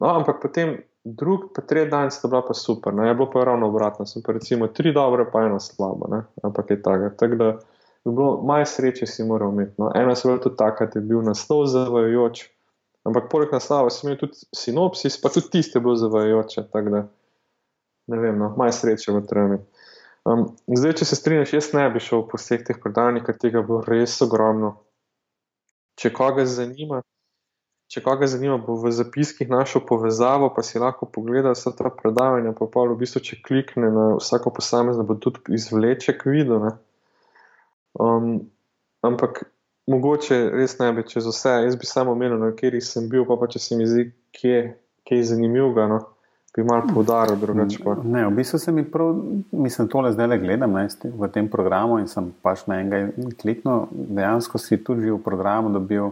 [0.00, 3.08] No, ampak potem drug, pa tretji dan sta bila pa super, ne?
[3.08, 4.06] je bilo pa ravno obratno.
[4.06, 6.22] Sem pa recimo tri dobre, pa eno slabo, ne?
[6.42, 7.10] ampak je tako.
[7.18, 7.52] Tak, da
[8.04, 9.74] bi bilo maj sreče, si moral imeti.
[9.78, 9.92] No?
[9.94, 12.48] Eno se je bilo tudi tako, da je bil naslov zavajajoč.
[13.08, 16.68] Ampak poleg naslova sem imel tudi sinopsis, pa tudi tiste bil zavajajoče.
[18.10, 19.58] Ne vem, no, maj sreče v tremi.
[20.22, 23.62] Um, zdaj, če se strinjaš, jaz ne bi šel po vseh teh predavanjih, ker tega
[23.66, 24.76] bo res ogromno.
[25.98, 27.00] Če koga zanima,
[27.90, 32.54] če koga zanima, bo v zapiskih našel povezavo, pa si lahko pogleda vse ta predavanja.
[32.58, 36.70] Pa pa v bistvu, če klikne na vsako posamezno, bo tudi izvleček videl.
[37.98, 38.46] Um,
[39.02, 39.42] ampak
[39.90, 41.58] mogoče res ne bi čez vse.
[41.66, 44.58] Jaz bi samo omenil, na kateri sem bil, pa, pa če se mi zdi, kje,
[45.08, 45.86] kje je zanimivo.
[45.88, 46.00] No?
[46.56, 47.94] Bi malo poudaril, drugače pa.
[48.04, 49.14] Ne, v bistvu se mi prav,
[49.52, 53.86] mislim, tole zdaj le gledam ne, v tem programu in sem pač na enega kliknil.
[53.90, 56.10] Dejansko si tudi v programu dobil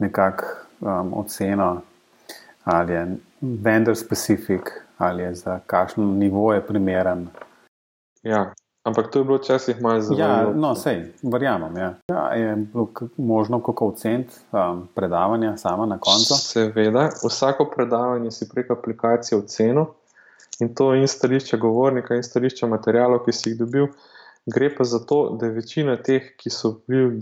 [0.00, 1.68] nekakšno um, oceno,
[2.64, 3.04] ali je
[3.40, 7.28] vendor specific, ali je za kakšno nivo je primeren.
[8.24, 8.52] Ja,
[8.86, 10.20] Ampak to je bilo včasih malo zelo.
[10.20, 11.76] Ja, no, sej, verjamem.
[11.76, 11.94] Ja.
[12.08, 16.34] Ja, je bilo možno kako ocent um, predavanja sama na koncu?
[16.34, 19.84] Seveda, vsako predavanje si prek aplikacije ocenil
[20.60, 23.90] in to in stališče govornika, in stališče materijalov, ki si jih dobil.
[24.46, 27.18] Gre pa za to, da je večina teh, ki so bili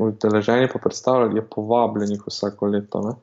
[0.00, 3.04] udeleženi, pa predstavljali, je povabljenih vsako leto.
[3.04, 3.14] Ne?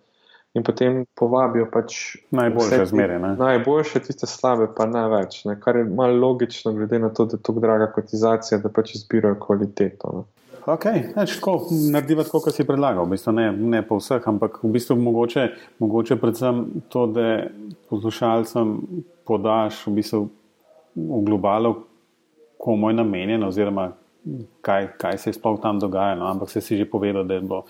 [0.54, 3.20] In potem povabijo pač najboljše zmere.
[3.20, 5.44] Najboljše, tiste slabe, pa ne več.
[5.46, 5.60] Ne?
[5.62, 9.38] Kar je malo logično, glede na to, da je to draga kotizacija, da pač izbirajo
[9.44, 10.14] kvaliteto.
[10.18, 10.26] Ne?
[10.70, 10.86] Ok,
[11.16, 11.54] neč tako
[11.94, 13.06] narediva, kot si predlagal.
[13.06, 15.46] V bistvu ne, ne po vseh, ampak v bistvu mogoče,
[15.82, 17.30] mogoče predvsem to, da
[17.90, 18.76] poslušalcem
[19.26, 20.26] podaš v, bistvu
[20.98, 21.76] v globalu,
[22.60, 23.92] komu je namenjeno, oziroma
[24.66, 26.26] kaj, kaj se sploh tam dogajalo.
[26.26, 26.32] No?
[26.34, 27.64] Ampak se si že povedal, da je bilo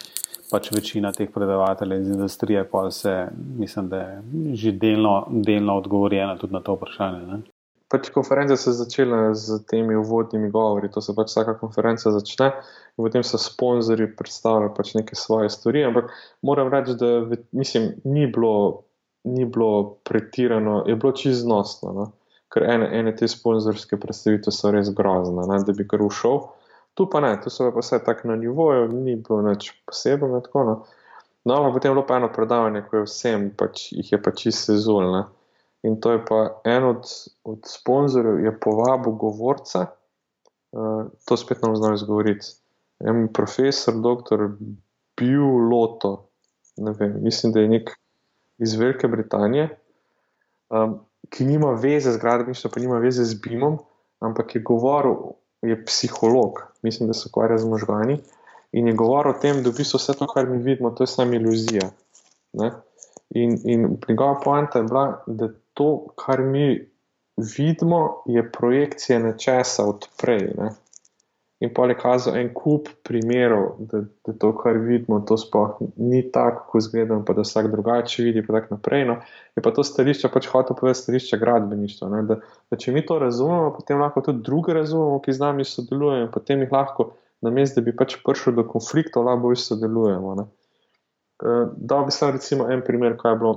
[0.50, 4.22] pač večina teh predavateljev iz industrije, pa se, mislim, da je
[4.54, 7.42] že delno, delno odgovorjena tudi na to vprašanje.
[7.90, 12.52] Pač konference so začele z temi uvodnimi govori, to se pač vsaka konferenca začne,
[12.98, 15.88] in potem so sponzorji predstavljali pač neke svoje stvari.
[15.88, 16.14] Ampak
[16.46, 18.84] moram reči, da mislim, ni, bilo,
[19.26, 21.94] ni bilo pretirano, je bilo čisto znosno.
[21.94, 22.12] No?
[22.54, 25.62] Ker ene, ene te sponzorske predstavitve so res grozne, ne?
[25.66, 26.42] da bi kar ušel.
[26.94, 30.42] Tu pa ne, tu so pa vse tako na nivoju, ni bilo nič posebnega.
[30.54, 30.86] No,
[31.46, 34.44] no ampak potem je bilo pa eno predavanje, ko je vsem, pač, jih je pač
[34.44, 35.28] čisto sezulno.
[35.88, 37.08] In to je pa en od,
[37.48, 39.86] od sponzorjev, je povabil govorca,
[40.76, 42.52] uh, to spet nam znamo izgovoriti.
[43.00, 44.50] En profesor, doktor
[45.16, 46.30] Bill Loto,
[46.78, 47.94] vem, mislim, da je nek
[48.60, 49.70] iz Velike Britanije,
[50.70, 51.00] um,
[51.30, 53.78] ki nima veze z gradbeništvom, pa nima veze z BIM-om,
[54.20, 55.16] ampak je govoril
[55.62, 58.20] je psiholog, mislim, da se ukvarja z možgani.
[58.72, 61.08] In je govoril o tem, da v bistvu vse to, kar mi vidimo, to je
[61.08, 61.90] samo iluzija.
[62.54, 62.72] Ne?
[63.30, 66.90] In, in njegova poanta je bila, da to, kar mi
[67.38, 70.54] vidimo, je projekcija nečesa odprej.
[70.58, 70.70] Ne?
[71.60, 76.22] In pa je kazal en kup primerov, da, da to, kar vidimo, to sploh ni
[76.32, 78.44] tako, kot izgleda, pa da vsak drugače vidi.
[78.48, 79.04] Pa tako naprej.
[79.10, 79.18] No.
[79.60, 82.22] Je pa to stališče, pač hoče povedati stališče gradbeništva.
[82.30, 82.38] Da,
[82.72, 86.32] da če mi to razumemo, potem lahko tudi druge razumemo, ki z nami sodelujejo, in
[86.32, 87.10] potem jih lahko,
[87.44, 90.38] namesto da bi pač prišel do konfliktov, lahko bolj sodelujemo.
[90.40, 90.48] Ne.
[91.76, 93.54] Da bi sam recimo en primer, kaj je bilo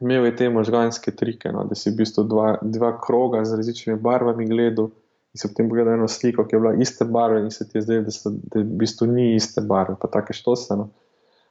[0.00, 3.98] imel je te možganske trike, no, da si v bistvu dva, dva kroga z različnimi
[4.00, 4.90] barvami gledal
[5.34, 7.82] in se potem pogledal eno sliko, ki je bila iste barve in se ti je
[7.82, 10.88] zdelo, da, so, da v bistvu ni iste barve, pa tako štoseno.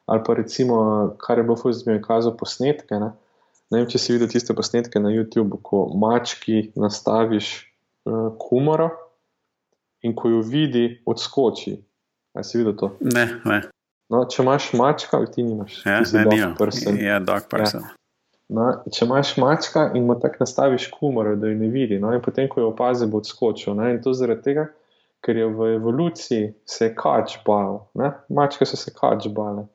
[0.07, 0.77] Ali pa recimo,
[1.19, 2.95] kar je bilo fuz, mi je kazal posnetke.
[2.95, 3.11] Ne.
[3.71, 7.49] ne vem, če si videl tiste posnetke na YouTubu, ko mački nastaviš
[8.07, 8.89] uh, kumaro
[10.07, 11.75] in ko jo vidi, odskoči.
[12.37, 12.93] Ali si videl to?
[13.01, 13.61] Ne, ne.
[14.13, 15.81] No, če imaš mačka, ti nimaš.
[15.83, 16.55] Ja, ti si ne, dog nimam.
[16.55, 16.99] person.
[17.03, 17.83] Ja, dog person.
[17.83, 17.96] Ja.
[18.47, 22.21] No, če imaš mačka in mu tako nastaviš kumor, da jo ne vidi, no, in
[22.23, 23.73] potem, ko jo opazi, bo odskočil.
[23.75, 24.67] No, in to zaradi tega,
[25.25, 28.13] ker je v evoluciji se kač bal, ne?
[28.31, 29.65] mačke so se kač bale.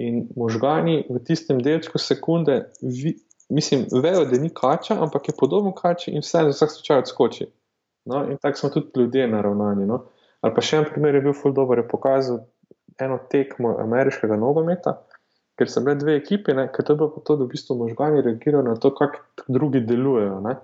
[0.00, 3.14] In možgani v tistem delčku sekunde, vi,
[3.52, 7.48] mislim, vejo, da ni kača, ampak je podobno kači in vse za vsak slučaj odskoči.
[8.08, 9.84] No, in tako smo tudi ljudje naravnani.
[9.88, 10.04] No.
[10.40, 12.44] Ali pa še en primer je bil Fuldober, je pokazal
[13.02, 14.94] eno tekmo ameriškega nogometa
[15.56, 18.64] ker so bile dve ekipi, ker to je bilo to, da v bistvu možgani reagirajo
[18.66, 20.40] na to, kako drugi delujejo.
[20.44, 20.56] Ne?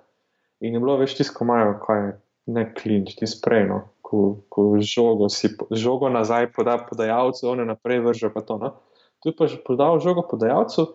[0.61, 2.13] In je bilo več tisto, imajo, kaj je
[2.53, 8.33] ne klinč, ti sprejno, ko, ko žogo, si, žogo nazaj poda podajalcu, one naprej vrže
[8.35, 8.59] pa to.
[8.61, 8.75] No?
[9.23, 10.93] Tu je pa že podal žogo podajalcu.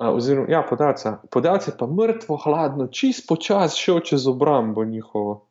[0.00, 1.18] Uh, oziroma, ja, podajalca.
[1.32, 5.50] Podajalec je pa mrtvo, hladno, čist počas šel čez obrambo njihovo.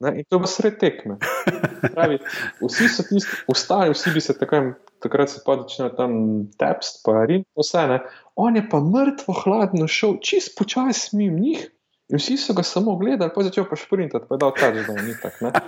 [0.00, 0.20] Ne?
[0.20, 1.18] In to bo sred tekme.
[1.94, 2.20] Pravi,
[2.62, 6.12] vsi so tisti, ostali, vsi bi se takoj takrat se pa začne tam
[6.60, 8.00] tepst, pa rim, vse ne.
[8.36, 11.68] On je pa mrtvo, hladno šel, čist počasi mimo njih.
[12.10, 14.80] In vsi so ga samo gledali, pa je začel pa šprintati, pa je dal kač,
[14.86, 15.52] da ni tako.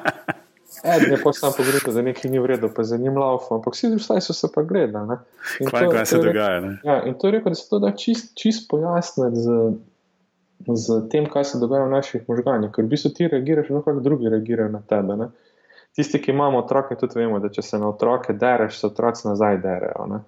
[0.85, 3.75] Eden je pa sam pogledal, da nekaj ni v redu, pa za njim laufal, ampak
[3.75, 5.16] vsi drugi so se pa gledali.
[5.71, 6.61] Kaj, kaj se dogaja?
[6.61, 6.79] Ne?
[6.85, 9.59] Ja, in to je rekel, da se to da čist, čist pojasniti z,
[10.66, 14.01] z tem, kaj se dogaja v naših možganjih, ker v bistvu ti reagiraš, no kako
[14.01, 15.16] drugi reagirajo na tebe.
[15.16, 15.29] Ne?
[15.97, 19.61] Tisti, ki imamo otroke, tudi vemo, da če se na otroke dereš, se otroci nazaj
[19.65, 20.07] derejo.
[20.11, 20.23] Ne?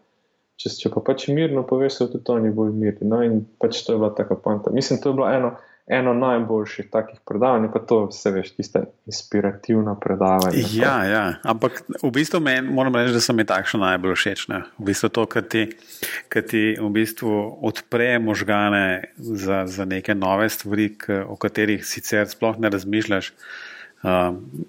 [0.60, 3.08] Če, če pa pač mirno poveš, tudi oni bolj mirni.
[3.10, 4.74] No, in pač to je bila taka panta.
[4.74, 5.54] Mislim, to je bilo eno,
[5.90, 10.62] eno najboljših takih predavanj, pa to vse veš, tiste inspirativna predavanja.
[10.76, 14.46] Ja, ja, ampak v bistvu men, moram reči, da so mi takšno najbolj všeč.
[14.52, 14.62] Ne?
[14.78, 15.66] V bistvu to, kar ti,
[16.32, 17.34] kar ti v bistvu
[17.66, 20.92] odpre možgane za, za neke nove stvari,
[21.24, 23.34] o katerih sicer sploh ne razmišljaš.
[23.34, 23.73] Uh,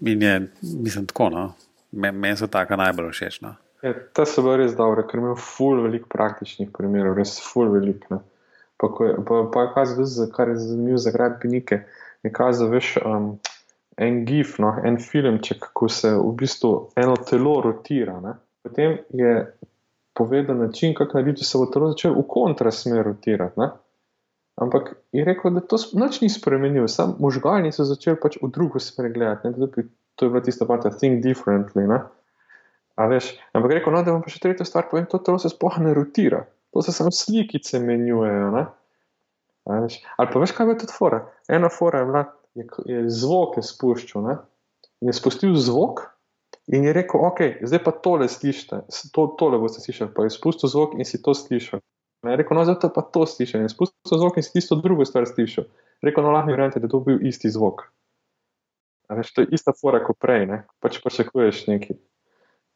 [0.02, 1.54] in je, mislim, tako, no?
[1.92, 3.42] meni men so tako najbolj všeč.
[3.42, 3.56] No?
[3.84, 8.22] Ja, ta so bili res dobri, ker imajo ful veliko praktičnih primerov, res ful veliko.
[8.82, 8.90] Pa,
[9.28, 11.84] pa, pa kazal, da je zanimivo za gradbenike,
[12.24, 13.30] je kazal, veš, um,
[13.98, 18.18] en gif, no, en filmček, kako se v bistvu eno telo rotira.
[18.24, 18.36] Ne?
[18.66, 19.38] Potem je
[20.16, 23.68] povedal način, kako narediti, da se bo telo začelo v kontrasmer rotirati.
[24.56, 28.80] Ampak je rekel, da to noč ni spremenil, samo možgani so začeli pač v drugo
[28.80, 29.52] smer gledati.
[30.16, 31.84] To je bila tista part, think differently.
[32.96, 35.76] Veš, ampak rekel, no, da vam pa še tretja stvar povem, to telo se sploh
[35.84, 38.64] ne rotira, to se samo slikice menjujejo.
[39.68, 41.26] Ali pa veš, kaj je tudi fora?
[41.52, 42.24] Ena fora je bila,
[42.56, 44.38] je, je zvok je spuščal ne?
[45.04, 46.06] in je spustil zvok.
[46.74, 50.10] In je rekel, ok, zdaj pa tole slišite, to, tole boste slišali.
[50.16, 51.84] Pa je spustil zvok in si to slišal.
[52.24, 53.68] Ne, rekel, no, zato pa to slišim.
[53.70, 55.68] Spustil zvok in si tisto drugo stvar slišal.
[56.06, 57.88] Rekel, no, lahko mi verjamete, da je to bil isti zvok.
[59.10, 60.64] Veš, to je ista fora kot prej, ne?
[60.82, 61.98] pač pričakuješ nekaj.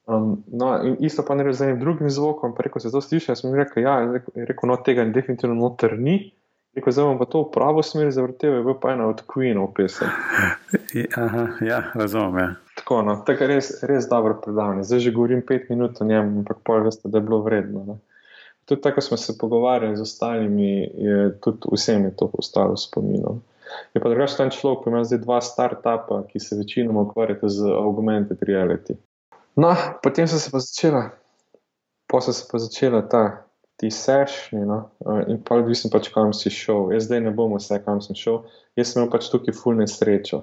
[0.10, 3.02] Um, no, in isto pa ne rečeš z enim drugim zvokom, pa rekel, se to
[3.02, 3.32] sliši.
[3.32, 6.32] Jaz sem rekel, ja, rekel, rekel no, tega definitivno noter ni.
[6.78, 10.10] Rekel, zdaj bom pa to v pravo smer zavrtel, je pa ena od Queenov pesem.
[11.18, 12.38] Aha, ja, razumem.
[12.38, 12.50] Ja.
[12.78, 14.86] Tako, no, tako res, res dobro predavanje.
[14.86, 17.86] Zdaj že govorim pet minut o njem, ampak pol veste, da je bilo vredno.
[17.86, 17.98] Ne?
[18.70, 23.42] Tudi tako smo se pogovarjali z ostalimi, je tudi vsem je to ostalo spominom.
[23.94, 27.66] Je pa drugačen ten človek, ki ima zdaj dva start-upa, ki se večinoma ukvarjata z
[27.66, 28.98] augmented reality.
[29.56, 31.10] No, potem so se pa začela,
[32.12, 33.46] so se pa začela ta.
[33.80, 34.90] Ti sešni, no?
[35.32, 36.92] in pa tudi, sem pač kam si šel.
[36.92, 38.42] Jaz zdaj ne bom vse, kam sem šel,
[38.76, 40.42] jaz sem imel pač tukaj fulne srečo.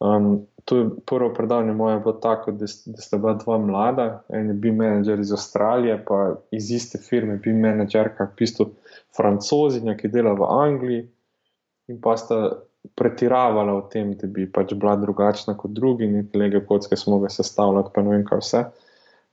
[0.00, 4.54] Um, je prvo predavanje moje bilo tako, da, da sta bila dva mlada, en je
[4.54, 8.70] bil menedžer iz Avstralije, pa iz iste firme, bil menedžerka, v bistvu
[9.16, 11.06] francozinja, ki dela v Angliji,
[11.88, 12.40] in pa sta
[12.96, 17.28] pretiravala v tem, da bi pač bila drugačna kot drugi, in kolege kocke smo ga
[17.28, 18.62] sestavljali, pa ne vem kaj vse.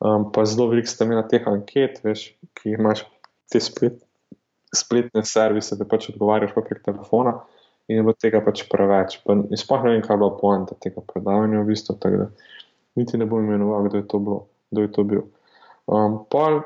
[0.04, 3.06] Um, pa zelo veliko sta imela teh anket, veš, ki imaš
[3.52, 4.02] te splet,
[4.76, 7.38] spletne servise, da pač odgovarjaš prek telefona
[7.88, 9.20] in je bilo tega pač preveč.
[9.24, 12.28] Sploh ne vem, kaj je bilo poanta tega predavanja, v bistvu, tako da
[13.00, 14.40] niti ne bom imenoval, kdo je to, bilo,
[14.72, 15.24] kdo je to bil.
[15.88, 16.62] Um, pol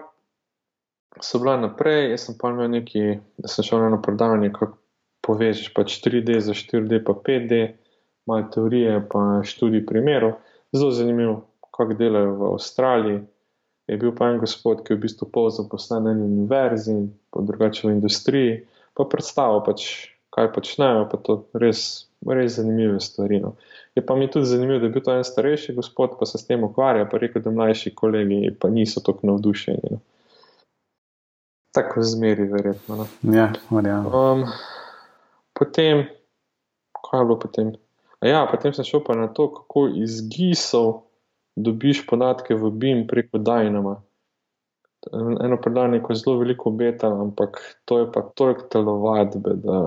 [1.22, 4.80] so bila naprej, jaz sem pa imel neki, sem šel na eno predavanje, kako
[5.22, 7.62] povežeš pač 3D za 4D, pa 5D,
[8.30, 10.40] malo teorije, pa študij primerov.
[10.74, 13.22] Zelo zanimivo, kako delajo v Avstraliji.
[13.92, 16.96] Je bil pa en gospod, ki je v bistvu pol zaposlen na eni univerzi,
[17.30, 18.54] pa drugače v industriji
[18.98, 23.42] pa predstavo, pač, kaj počnejo, pa to res, res zanimive stvari.
[23.44, 23.56] No.
[23.96, 26.48] Je pa mi tudi zanimivo, da je bil to en starejši gospod, pa se s
[26.48, 29.92] tem ukvarja, pa rekel, da mlajši kolegi pa niso tako navdušeni.
[29.92, 30.00] No.
[31.76, 33.06] Tako zmeri, verjetno.
[33.22, 33.36] No.
[33.36, 33.52] Ja,
[34.08, 34.46] um,
[35.54, 36.06] potem,
[37.00, 37.76] kaj je bilo potem?
[38.22, 41.02] Ja, potem sem šel pa na to, kako iz gisov
[41.56, 44.00] dobiš podatke v BIM preko Dynama.
[45.44, 49.80] Eno predanje, ko je zelo veliko obeta, ampak to je pa toliko telovadbe, da.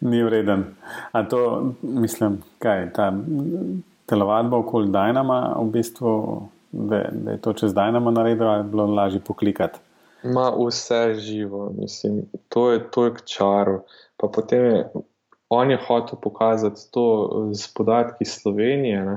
[0.00, 0.64] Ni vreden.
[1.12, 3.12] A to, mislim, kaj ta
[4.06, 6.12] telovadba okoli Dynama, v bistvu,
[6.72, 9.78] da, da je to čez Dynama naredilo, ali je bilo lažje poklikati?
[10.24, 13.82] Ma vse živo, mislim, to je toliko čaro.
[14.16, 14.90] Pa potem je
[15.54, 19.16] on je hotel pokazati to z podatki Slovenije, ne?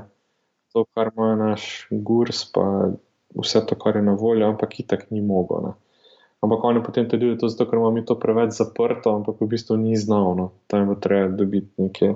[0.72, 2.90] to, kar ima naš Gurs, pa
[3.34, 5.74] vse to, kar je na voljo, ampak itak ni mogo.
[6.46, 9.50] Ampak on je potem tudi to, zato, ker imamo mi to preveč zaprto, ampak v
[9.50, 10.34] bistvu ni znano.
[10.38, 10.46] No?
[10.70, 12.12] Tam bo treba dobiti neke,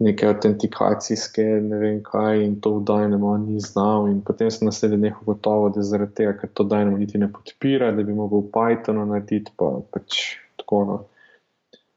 [0.00, 4.08] neke autentikacijske, ne vem kaj, in to v Dynamo ni znal.
[4.08, 7.92] In potem sem naslednji nekaj gotovo, da zaradi tega, ker to Dynamo niti ne podpira,
[7.92, 10.84] da bi mogel v Pythonu narediti, pa pač tako.
[10.88, 10.98] No?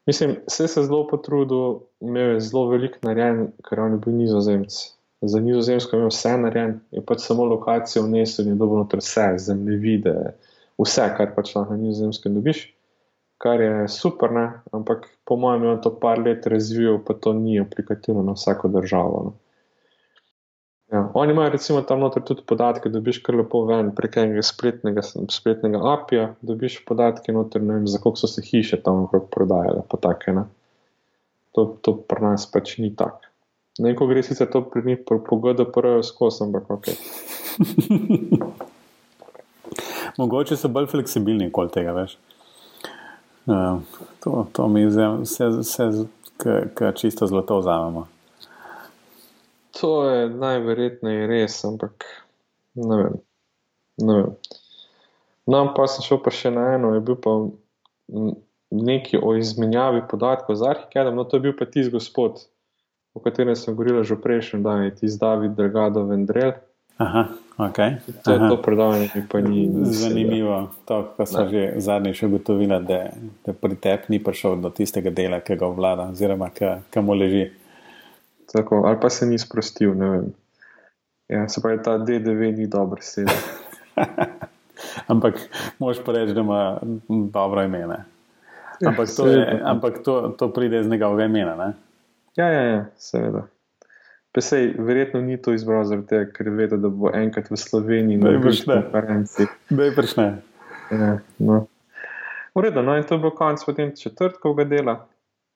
[0.04, 4.82] Mislim, vse se zelo potrudil, imel je zelo velik narejen, ker on je bil nizozemc
[5.22, 10.14] za nizozemsko imel vse narejen, je pač samo lokacijo vnesel in dobro noter vse, zemljevide,
[10.80, 12.64] vse, kar pač lahko na nizozemskem dobiš,
[13.42, 14.46] kar je super, ne?
[14.72, 19.22] ampak po mojem je to par let razvijal, pa to ni aplikativno na vsako državo.
[19.26, 19.32] No?
[20.92, 24.42] Ja, oni imajo recimo tam noter tudi podatke, da dobiš kar lepo ven prek enega
[24.44, 29.30] spletnega, spletnega apija, dobiš podatke noter, ne vem, za koliko so se hiše tam okrog
[29.32, 30.44] prodajale, pa take, ne.
[31.56, 33.32] To, to pri nas pač ni tako.
[33.80, 36.92] Neko gre sicer to pri njih po GDPR-ju skozi, ampak ok.
[40.18, 42.16] Mogoče so bolj fleksibilni kot tega, veš.
[43.46, 43.80] Uh,
[44.22, 44.90] to, to mi je
[45.22, 45.86] vse, vse
[46.74, 48.06] kar čisto zlato vzamemo.
[49.80, 52.04] To je najverjetneje res, ampak
[52.74, 53.20] ne vem.
[54.02, 54.34] Ne vem.
[55.46, 57.32] No, pa sem šel pa še na eno, je bil pa
[58.72, 62.44] neki o izmenjavi podatkov z arhikedom, no to je bil pa tisti gospod,
[63.12, 66.54] o katerem sem govoril že prejšnji dan, je tisti David Dragado Vendrel.
[67.02, 67.78] Aha, ok.
[68.24, 69.70] To je to predavanje, pa ni.
[69.84, 73.10] Zanimivo, to, kar sem že zadnjič ugotovila, da,
[73.46, 77.50] da pri tebi ni prišel do tistega dela, ki ga vlada, oziroma ki mu leži.
[78.52, 80.32] Tako, ali pa se ni sprostil, ne vem.
[81.28, 83.36] Ja, se pravi, ta DDV ni dober sedaj.
[85.12, 85.34] ampak
[85.78, 88.04] moš pa reči, da ima dobro ime.
[88.86, 91.56] Ampak, to, je, ampak to, to pride iz njegovega imena.
[91.56, 91.72] Ne?
[92.36, 93.46] Ja, ja, ja seveda.
[94.32, 98.16] Pesej, verjetno ni to izbral zaradi tega, ker je vedel, da bo enkrat v Sloveniji
[98.16, 99.46] na konferenci.
[99.68, 100.26] Da je prišne.
[100.92, 101.66] Ja, no.
[102.54, 104.96] V redu, no in to je bil konec potem četrtkovega dela.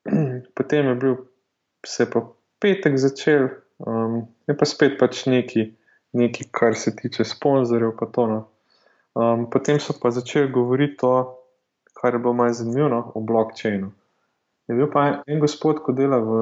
[0.56, 1.16] Potem je bil
[1.86, 2.22] se pa
[2.58, 5.70] petek začel, um, je pa spet pač neki,
[6.12, 8.40] neki kar se tiče sponzorjev, pa to no.
[9.16, 11.38] Um, potem so pa začeli govoriti o,
[11.96, 13.92] kar je bilo malo zanimivo, no, o blockchainu.
[14.68, 16.40] Je bil pa en gospod, ki dela v,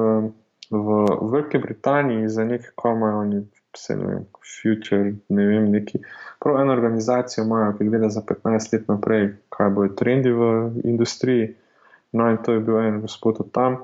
[0.71, 3.41] v Veliki Britaniji za nekaj, kar imajo oni,
[3.75, 4.25] vse ne vem,
[4.61, 5.99] Future, ne vem, neki.
[6.39, 11.53] Prav eno organizacijo imajo, ki gleda za 15 let naprej, kaj bojo trendi v industriji.
[12.11, 13.77] No, in to je bil en gospod od tam.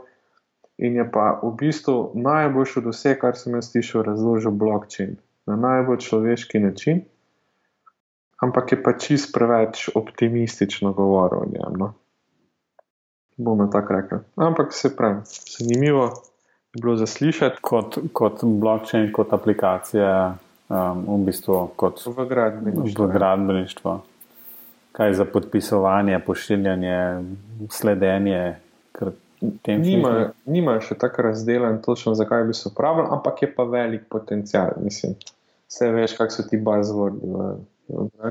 [0.78, 5.56] In je pa v bistvu najboljši od vse, kar sem jaz slišal, razložil blockchain na
[5.56, 7.02] najbolj človeški način,
[8.42, 11.78] ampak je pa čist preveč optimistično govoril o njem.
[11.78, 11.94] No
[13.44, 14.18] bomo tako rekli.
[14.36, 15.22] Ampak se pravi,
[15.58, 16.12] zanimivo
[16.78, 17.58] bilo zaslišati.
[17.62, 20.38] Kot, kot blockchain, kot aplikacija,
[20.70, 23.06] um, v bistvu kot v gradbeništvu.
[23.06, 23.98] V gradbeništvu.
[24.92, 26.98] Kaj za podpisovanje, pošiljanje,
[27.70, 28.56] sledenje.
[29.66, 34.76] Nima, nima še tako razdeljen, točno zakaj bi se uporabljal, ampak je pa velik potencial.
[34.84, 35.16] Mislim,
[35.72, 37.54] vse veš, kak so ti bazvordi v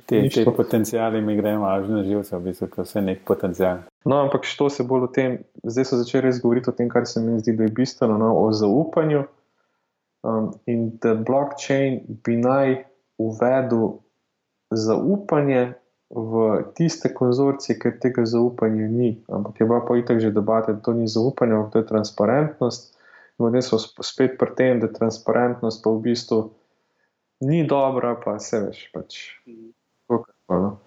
[0.06, 3.82] Te, te potencijali mi grejo na živce, v bistvu, ker vse nek potencijal.
[4.04, 7.06] No, ampak što se bolj o tem, zdaj so začeli res govoriti o tem, kar
[7.06, 9.24] se mi zdi, da je bistveno, no, o zaupanju.
[10.22, 12.82] Um, in da blockchain bi naj
[13.18, 14.00] uvedel
[14.70, 15.72] zaupanje
[16.10, 19.14] v tiste konzorcije, ker tega zaupanja ni.
[19.28, 22.96] Ampak je bila pa itak že debata, da to ni zaupanje, ampak to je transparentnost.
[23.38, 26.40] In potem smo spet pri tem, da transparentnost pa v bistvu
[27.40, 28.90] ni dobra, pa se veš.
[28.92, 29.40] Pač.
[30.50, 30.80] No.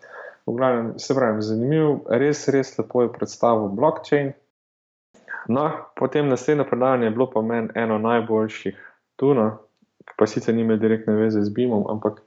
[0.46, 4.34] V glavnem, se pravi, zanimiv, res, res lepo je predstavil blockchain.
[5.48, 5.70] No,
[6.00, 8.80] potem naslednje predavanje je bilo pa meni eno najboljših
[9.20, 9.48] tu, no,
[10.18, 12.22] pa sicer nima direktne veze z BIM-om, ampak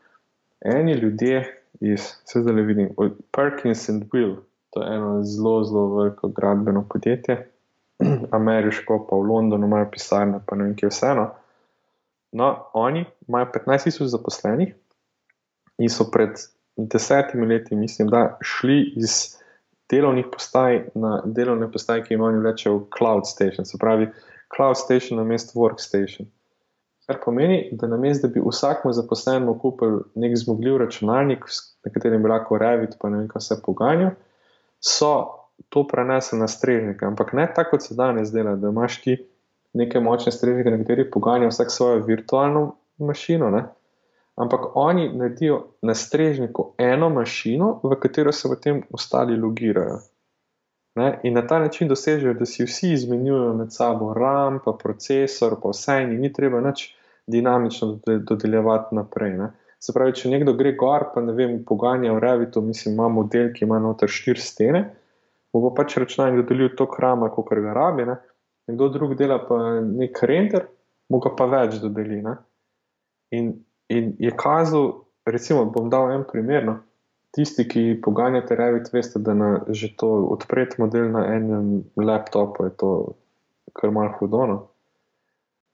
[0.64, 1.44] eni ljudje
[1.80, 2.92] iz, se zdaj vidim,
[3.32, 4.36] Perkins and Will,
[4.76, 7.48] To je eno zelo, zelo veliko gradbeno podjetje,
[8.38, 11.30] ameriško, pa v Londonu imajo pisarne, pa ne vem, kje vseeno.
[12.32, 14.74] No, oni imajo 15 tisoč zaposlenih
[15.78, 16.36] in so pred
[16.76, 19.36] desetimi leti, mislim, da šli iz
[19.90, 24.08] delovnih postaj na delovne postaje, ki jim oni rečejo Cloud Station, se pravi
[24.56, 26.26] Cloud Station na mestu Workstation.
[27.06, 31.44] Kar pomeni, da na mestu, da bi vsakmu zaposlenemu kupil nek zmogljiv računalnik,
[31.84, 34.10] na katerem bi lahko Revit, pa ne vem, kaj se poganja,
[34.82, 35.12] so
[35.68, 37.06] to prenesli na strežnike.
[37.06, 39.16] Ampak ne tako, kot se danes dela, da imaš ti
[39.72, 43.50] neke močne strežnike, na katerih poganja vsak svojo virtualno mašino.
[43.50, 43.62] Ne?
[44.36, 49.98] Ampak oni naredijo na strežniku eno mašino, v katero se potem ostali logirajo.
[50.96, 51.20] Ne?
[51.22, 55.72] In na ta način dosežejo, da si vsi izmenjujejo med sabo RAM, pa procesor, pa
[55.72, 56.88] vse, in ni treba nič
[57.26, 59.36] dinamično dodeljevati naprej.
[59.36, 59.50] Ne?
[59.80, 63.52] Se pravi, če nekdo gre gor, pa ne vem, poganja v Revitu, mislim, ima model,
[63.52, 64.82] ki ima noter štiri stene,
[65.52, 68.16] bo pa pač računalnik dodelil to hrama, kot ga rabi, ne?
[68.66, 70.64] nekdo drug dela pa nek render,
[71.12, 72.22] mu ga pa več dodeli.
[73.36, 73.52] In,
[73.88, 76.64] in je kazal, recimo, bom dal en primer.
[76.64, 76.76] No?
[77.36, 82.72] Tisti, ki poganjate Revit, veste, da na že to odpret model na enem laptopu je
[82.80, 82.92] to
[83.76, 84.68] kar malo hudono.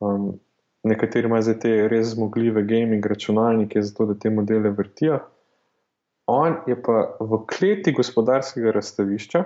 [0.02, 0.40] Um,
[0.82, 5.20] nekateri imajo zdaj te res zmogljive gaming računalnike, zato da te modele vrtijo.
[6.26, 9.44] On je pa v kleti gospodarskega razstavišča,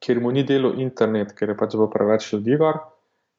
[0.00, 2.80] kjer mu ni delo internet, ker je pač bilo preveč ljudi, gor,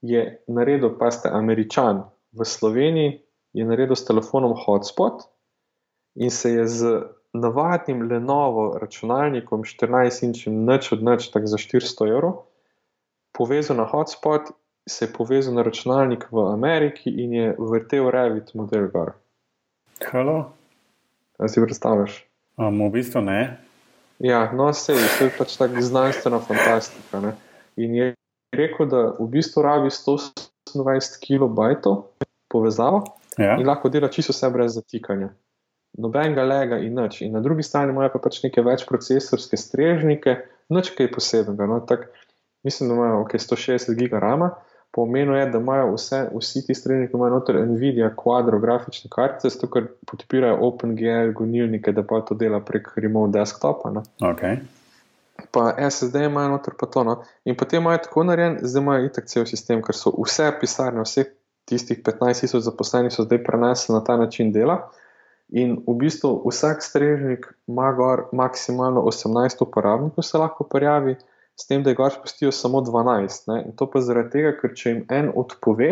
[0.01, 2.03] je naredil, pa ste američan
[2.38, 3.19] v Sloveniji,
[3.53, 5.25] je naredil s telefonom hotspot
[6.15, 7.01] in se je z
[7.33, 12.33] navadnim Lenovo računalnikom 14 inčem, noč od noč, tako za 400 evrov,
[13.31, 14.51] povezal na hotspot
[14.89, 19.13] se je povezal na računalnik v Ameriki in je vrtel Revit model gor.
[20.11, 20.51] Halo?
[21.37, 22.25] A si predstavljaš?
[22.57, 23.57] Um, v bistvu ne.
[24.19, 27.21] Ja, no, sej, to je pač tako znanstvena fantastika.
[27.21, 27.31] Ne?
[27.77, 28.07] In je
[28.53, 32.03] rekel, da v bistvu rabi 120 kilobajtov
[32.51, 33.05] povezavo
[33.38, 33.55] ja.
[33.59, 35.29] in lahko dela čisto vse brez zatikanja.
[35.97, 37.21] Nobenega lega in nič.
[37.21, 40.38] In na drugi strani imajo pa pač neke več procesorske strežnike,
[40.71, 41.67] nič kaj posebnega.
[41.67, 41.82] No?
[41.88, 42.07] Tak,
[42.63, 44.53] mislim, da imajo okay, 160 gigarama.
[44.91, 49.69] Pomenu je, da imajo vse, vsi ti strežniki, imajo noter Nvidia Quadro grafične kartice, zato
[49.71, 53.91] ker podpirajo OpenGL gonilnike, da pa to dela prek remote desktopa.
[54.32, 54.59] Okay.
[55.51, 57.03] Pa SSD imajo noter pa to.
[57.07, 57.19] No.
[57.47, 61.32] In potem imajo tako narejen, zdaj imajo itak cel sistem, ker so vse pisarne, vseh
[61.72, 64.91] tistih 15 tisoč zaposlenih so zdaj prenesli na ta način dela.
[65.51, 71.17] In v bistvu vsak strežnik ima gor maksimalno 18 uporabnikov, se lahko prijavi
[71.59, 73.47] s tem, da jih pač pustijo samo 12.
[73.51, 73.57] Ne?
[73.67, 75.89] In to pa zaradi tega, ker če jim en odpove,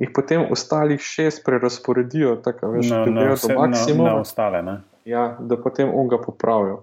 [0.00, 4.08] jih potem ostalih šest prerasporedijo, tako veš, no, no, do maksimuma.
[4.08, 4.78] Na ostale, ne?
[5.04, 6.80] Ja, da potem on ga popravijo.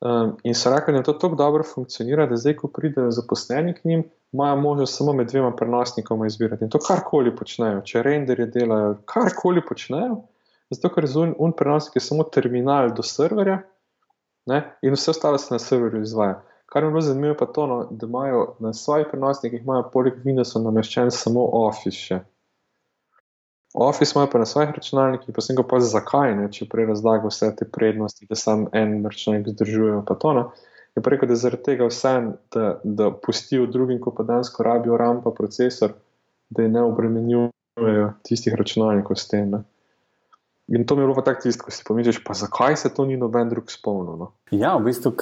[0.00, 4.04] Um, in rekli, da to tako dobro funkcionira, da zdaj, ko pridejo zaposleni k njim,
[4.32, 6.64] imajo možnost samo med dvema prenosnikoma izbirati.
[6.64, 10.22] In to karkoli počnejo, če renderje delajo, karkoli počnejo,
[10.70, 13.58] zato ker zunaj un prenosnik je samo terminal do serverja
[14.46, 14.62] ne?
[14.82, 16.40] in vse ostalo se na serverju izvaja.
[16.66, 20.62] Kar mi je zanimivo, pa to, no, da imajo na svojih prenosnikih, imajo poleg Windowsa
[20.62, 21.98] nameščen samo Office.
[21.98, 22.20] Še.
[23.74, 27.30] Office imajo pa na svojih računalnikih, pa sem ga pa zakaj, ne, če prej razlagal
[27.30, 30.00] vse te prednosti, da sam en računalnik zdržuje.
[30.08, 30.50] Pa to, no,
[30.96, 32.14] je pa rekel, da zaradi tega vse,
[32.54, 35.94] da, da pustijo drugim, ko pa dansko rabijo RAM pa procesor,
[36.50, 39.54] da jih ne obremenjujejo tistih računalnikov s tem.
[39.54, 39.62] Ne.
[40.70, 43.16] In to mi je bilo tako tisto, ko si pomisliš, pa zakaj se to ni
[43.16, 44.18] noben drug spomnil.
[44.18, 44.28] No?
[44.50, 45.14] Ja, v bistvu,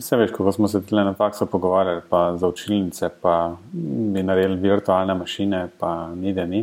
[0.00, 4.60] vse veš, ko smo se tukaj na faksu pogovarjali, pa za učilnice, pa bi naredili
[4.60, 6.60] virtualne mašine, pa ni da ni.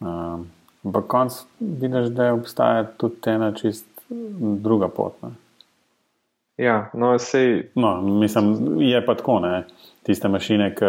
[0.00, 3.86] Ampak uh, konc vidiš, da obstaja tudi ena čist
[4.62, 5.16] druga pot.
[5.22, 5.30] Ne?
[6.58, 7.68] Ja, no, sej.
[7.74, 9.64] No, mislim, je pa tako, ne.
[10.02, 10.84] Tiste mašine, ki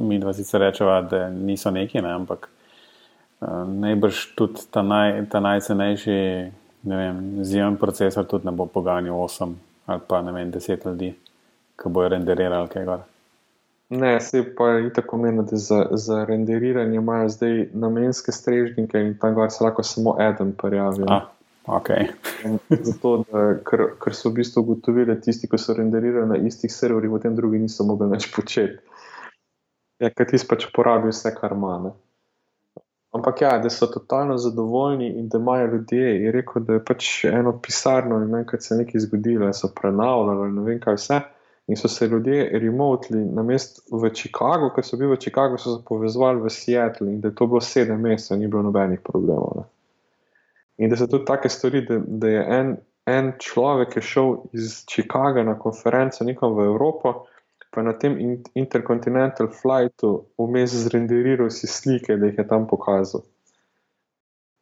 [0.00, 2.48] mi dva sicer rečeva, da niso neki, ne, ampak
[3.66, 6.18] najbrž tudi ta, naj, ta najcenejši,
[6.82, 9.54] ne vem, zimen procesor tudi ne bo poganjal 8
[9.86, 11.10] ali pa ne vem, 10 ljudi,
[11.76, 13.02] ki bojo renderirali kaj gor.
[13.88, 19.18] Ne, se pa je tako meni, da za, za renderiranje imajo zdaj namenske strežnike in
[19.18, 21.04] tam gor se lahko samo eden prijavi.
[21.08, 21.26] Ah,
[21.66, 22.06] okay.
[22.68, 26.72] Zato, da, ker, ker so v bistvu ugotovili, da tisti, ki so renderirali na istih
[26.72, 28.80] serverjih, potem drugi niso mogli več početi.
[30.00, 31.92] Ja, ker ti pač uporabijo vse, kar ima.
[33.14, 36.24] Ampak ja, da so totalno zadovoljni in da imajo ljudje.
[36.24, 40.52] Je rekel, da je pač eno pisarno in enkrat se je nekaj zgodilo, so prenavljali
[40.52, 41.20] ne vem kaj vse.
[41.66, 45.76] In so se ljudje remotili na mestu v Chicagu, ker so bili v Chicagu, so
[45.76, 49.52] se povezali v Seattle in da je to bilo sedem mesecev, ni bilo nobenih problemov.
[49.56, 49.64] Ne.
[50.84, 54.84] In da se tudi take stvari, da, da je en en človek je šel iz
[54.88, 57.14] Chicaga na konferenco nekom v Evropo,
[57.70, 58.16] pa na tem
[58.54, 63.24] interkontinental flightu vmes zrenderiral si slike, da jih je tam pokazal.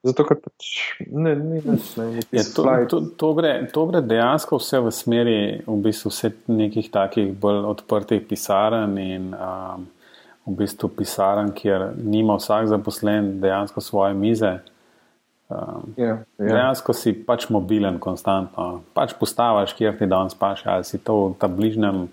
[0.03, 0.69] Zato, ker pač
[1.07, 4.91] ne, ne, ne, ne, ne ja, to, to, to, gre, to gre dejansko vse v
[4.91, 6.11] smeri v bistvu
[6.51, 9.87] nekih takih bolj odprtih pisarn in um,
[10.43, 14.53] v bistvu pisarn, kjer nima vsak zaposlen dejansko svoje mize.
[15.47, 16.19] Um, yeah, ja, yeah.
[16.39, 16.51] Ja.
[16.51, 18.83] Dejansko si pač mobilen, konstantno.
[18.99, 22.05] Pač postaviš, kjer ti danes paš, ali si to v tem bližnjem,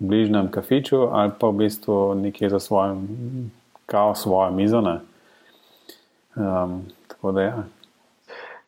[0.00, 3.02] bližnjem kafiču, ali pa v bistvu nekje za svojo,
[3.84, 4.80] kao svojo mizo.
[6.34, 7.64] Um, tako da, ja.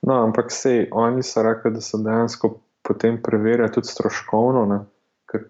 [0.02, 2.56] No, ampak sej, oni so rekli, da so dejansko
[2.86, 4.78] potem preverjali tudi stroškovno, ne?
[5.30, 5.48] ker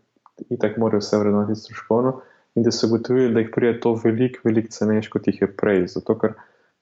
[0.53, 2.14] itak morajo vse vrednoti stroškovno,
[2.57, 5.82] in da so gotovili, da jih prije to veliko, veliko cenejš, kot jih je prej.
[5.93, 6.37] Zato, ker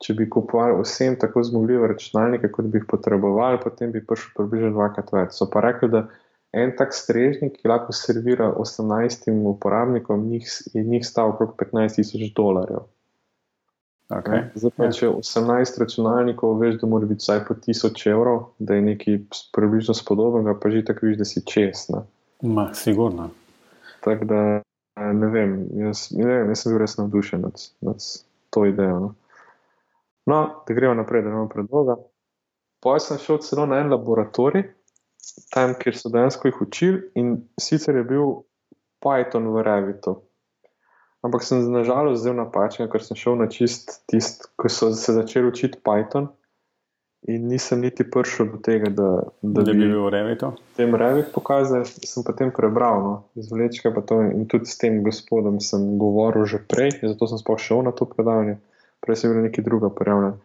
[0.04, 4.70] če bi kupovali vsem tako zmogljive računalnike, kot bi jih potrebovali, potem bi prišel približno
[4.76, 5.34] dvakrat več.
[5.38, 6.06] So pa rekli, da
[6.54, 12.86] en tak strežnik, ki lahko servira 18 uporabnikom, njih, njih stal okrog 15 tisoč dolarjev.
[14.12, 14.42] Okay.
[14.54, 18.84] Zdaj, pa, če 18 računalnikov veš, da mora biti vsaj po 1000 evrov, da je
[18.90, 19.18] nekaj
[19.56, 21.94] približno spodobnega, pa že tako viš, da si čest.
[22.42, 23.30] Ma, sigurno.
[24.04, 24.40] Tako da
[25.00, 28.04] ne vem, jaz, ne vem, jaz sem bil res navdušen nad, nad
[28.52, 29.00] to idejo.
[29.00, 29.14] No.
[30.26, 31.96] No, da gremo naprej, da imamo predloga.
[32.84, 34.68] Pojem sem šel celo na en laboratorij,
[35.52, 38.44] tam, kjer so dejansko jih učili, in sicer je bil
[39.04, 40.18] Python v Revitu.
[41.24, 45.48] Ampak sem nažalost zelo napačen, ker sem šel na čist tist, ko so se začeli
[45.48, 46.28] učiti Python.
[47.32, 49.06] In nisem niti prišel do tega, da,
[49.40, 50.50] da, da bi bil v Revitu.
[50.76, 55.56] Tem Revit pokazal, sem potem prebral, no, izvlečka pa to in tudi s tem gospodom
[55.64, 58.60] sem govoril že prej, zato sem sploh šel na to predavanje
[59.04, 60.40] prej sem bil nekaj druga prijavljen.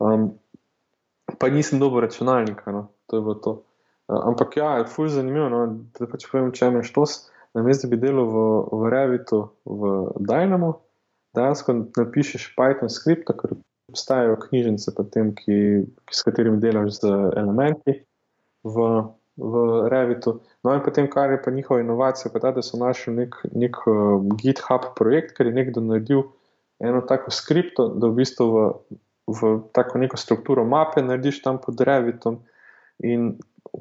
[0.00, 0.32] Um,
[1.38, 3.52] pa nisem dobil računalnika, no, to je bilo to.
[4.08, 5.60] Uh, ampak ja, je fulj zanimivo, no,
[5.98, 7.04] da pač povem, če imaš to,
[7.54, 8.38] na mestu bi delal v,
[8.72, 10.84] v Revitu, v Dynamo,
[11.36, 13.56] dejansko napišeš Python skript, ker
[13.90, 18.00] obstajajo knjižnice, potem, ki, ki, s katerimi delaš z elementi
[18.66, 18.86] v,
[19.38, 20.40] v Revitu.
[20.66, 23.78] No, in potem, kar je pa njihova inovacija, pa ta, da so našli nek, nek
[23.86, 26.26] uh, GitHub projekt, ker je nekdo naredil
[26.82, 28.64] eno tako skripto, da v bistvu v,
[29.30, 32.42] v tako neko strukturo mape narediš tam pod Revitom
[32.98, 33.36] in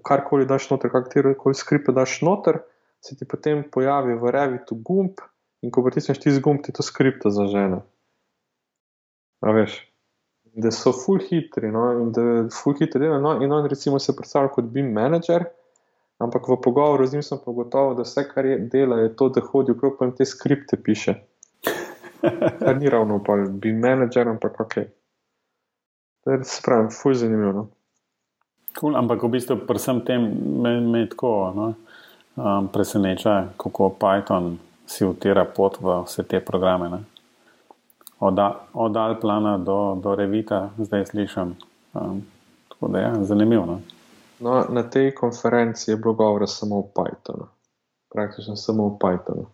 [0.06, 2.62] karkoli daš noter, kakorkoli skript daš noter,
[3.06, 5.20] se ti potem pojavi v Revitu gumb
[5.62, 7.82] in ko pritisneš ti z gumb, ti to skripto zažene.
[9.44, 9.76] A veš.
[10.54, 13.18] Da so full hitri, no, in da je full hitri delo.
[13.20, 15.48] No, in on, recimo, se predstavlja kot BIM manager,
[16.22, 19.30] ampak v pogovoru z njim sem pa gotovo, da vse, kar je dela, je to,
[19.34, 21.16] da hodi okrog in te skripte piše.
[22.60, 24.76] Kar ni ravno pol, bi menedžer, ampak ok.
[26.24, 27.52] Se pravi, fuj zanimivo.
[27.52, 27.66] No?
[28.78, 30.24] Cool, ampak v bistvu pri vsem tem
[30.64, 31.74] me, me tako no?
[32.36, 37.04] Um, preseneča, kako Python si utira pot v vse te programe.
[38.20, 38.40] Od,
[38.74, 41.56] od Alplana do, do Revita, zdaj slišim.
[41.94, 42.24] Um,
[42.70, 43.66] tako da je ja, zanimivo.
[43.66, 43.82] No?
[44.40, 47.46] No, na tej konferenci je bilo govora samo o Pythonu,
[48.14, 49.46] praktično samo o Pythonu.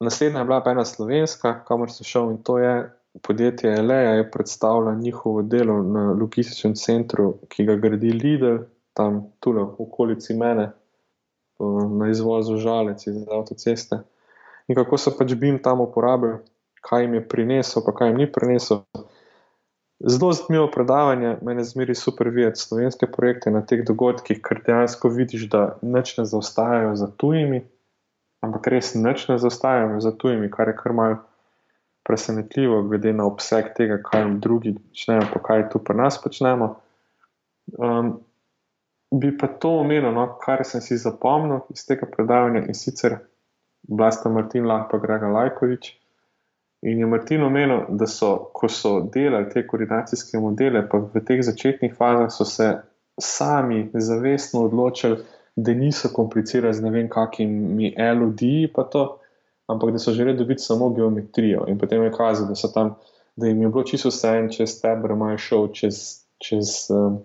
[0.00, 4.30] Naslednja je bila pa ena slovenska, kamor sem šel in to je podjetje Eleja, je
[4.30, 8.56] predstavljalo njihovo delo na logističnem centru, ki ga gradi Lidl,
[8.94, 10.70] tam tudi v okolici mene,
[12.00, 14.02] na izvozu žalec iz avtoceste.
[14.68, 16.38] In kako so pač BIM tam uporabili,
[16.86, 18.84] kaj jim je prinesel, pa kaj jim ni prinesel.
[20.00, 25.44] Zelo zanimivo predavanje, meni zmeri super videti slovenske projekte na teh dogodkih, ker dejansko vidiš,
[25.52, 27.60] da neč ne zaostajajo za tujimi
[28.40, 31.28] ampak res nič ne zaostajamo za tujimi, kar je kar malce
[32.08, 36.80] presenetljivo, glede na obseg tega, kaj drugi počnejo, pa kaj tu pri nas počnemo.
[37.76, 38.24] Um,
[39.10, 43.18] bi pa to omenil, no, kar sem si zapomnil iz tega predavanja in sicer
[43.88, 45.96] Blasta Martin Lahpa Grega Lajkovič.
[46.82, 51.42] In je Martin omenil, da so, ko so delali te koordinacijske modele, pa v teh
[51.44, 52.70] začetnih fazah so se
[53.20, 55.18] sami zavestno odločili,
[55.56, 58.70] da niso komplicirali z ne vem kakimi LOD-ji,
[59.66, 61.66] ampak da so želeli dobiti samo geometrijo.
[61.68, 62.94] In potem je kazalo, da so tam,
[63.36, 65.98] da jim je bilo čisto vse en, če ste brmaj šel čez,
[66.38, 67.20] čez um,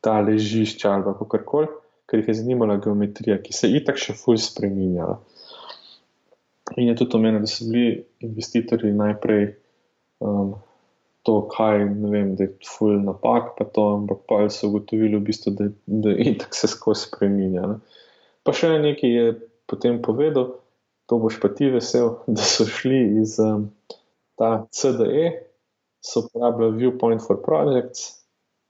[0.00, 1.68] ta ležišča ali kako koli,
[2.10, 5.20] ker jih je zanimala geometrija, ki se je itak še fulj spremenjala.
[6.78, 9.46] In je tudi omenil, da so bili investitorji najprej
[10.22, 10.54] um,
[11.26, 15.24] to, kaj ne vem, da je ful napak, pa to, ampak pa so ugotovili, v
[15.26, 17.66] bistvu, da, da je tako se skozi spremenja.
[17.74, 18.06] Ne.
[18.46, 19.34] Pa še nekaj je
[19.70, 20.54] potem povedal,
[21.10, 23.68] to boš pa ti vesel, da so šli iz um,
[24.38, 25.34] ta CDE,
[26.00, 28.19] so uporabljali Viewpoint for Projects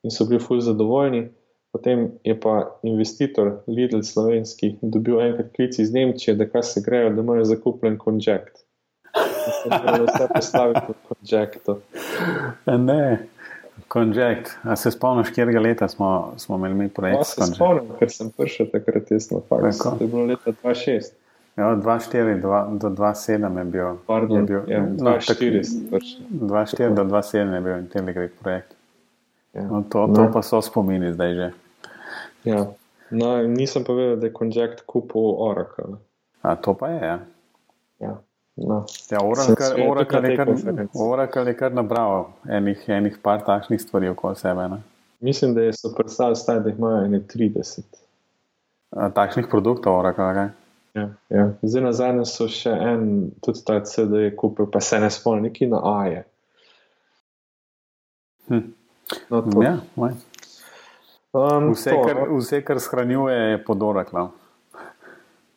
[0.02, 1.28] in so bili ful zadovoljni.
[1.72, 7.10] Potem je pa investitor Lidl slovenski dobil enkrat klic iz Nemčije, da kaj se grejo,
[7.10, 8.64] da imajo zakupljen konjekt.
[9.14, 11.68] Vse postaviti kot konjekt.
[12.66, 13.26] Ne.
[13.88, 14.50] Konjekt.
[14.62, 17.18] A se spomniš, kjer leta smo, smo imeli mi projekt?
[17.18, 19.42] Ja, se spomnim, ker sem prišel takrat tesno.
[19.48, 19.56] To
[20.00, 21.14] je bilo leta 2006.
[21.56, 22.40] Ja, 2-4
[22.78, 23.96] do 2-7 je bil.
[24.06, 28.79] Pardon, je bil ja, no, 2-4 do 2-7 je bil Intelligate projekt.
[29.52, 29.62] Ja.
[29.62, 30.30] No, to, to no.
[30.32, 31.50] pa so spomini zdaj že.
[32.44, 32.66] Ja.
[33.10, 35.98] No, nisem pa vedel, da je Conject kupil Oracle.
[36.42, 37.18] A to pa je, ja.
[37.98, 38.20] Ja.
[38.56, 38.84] No.
[39.10, 39.52] Ja, Oracle,
[41.50, 44.68] je kar, je nabral enih, enih par takšnih stvari okoli sebe.
[44.68, 44.82] Ne?
[45.20, 47.80] Mislim, da je predstavljali, staj, da jih imajo ene 30.
[48.90, 50.48] A, takšnih produktov, Oracle, kaj?
[50.94, 51.52] Ja, ja.
[51.62, 55.46] Zdaj na zadnje so še en, tudi ta CD je kupil, pa se ne spomnim,
[55.48, 56.22] neki na AE.
[58.50, 58.66] Hm.
[59.30, 59.62] No, to.
[59.62, 60.14] Ja, moj.
[61.32, 62.38] um, vse, to, kar, no.
[62.38, 64.28] vse, kar shranjuje, je pod Oracle.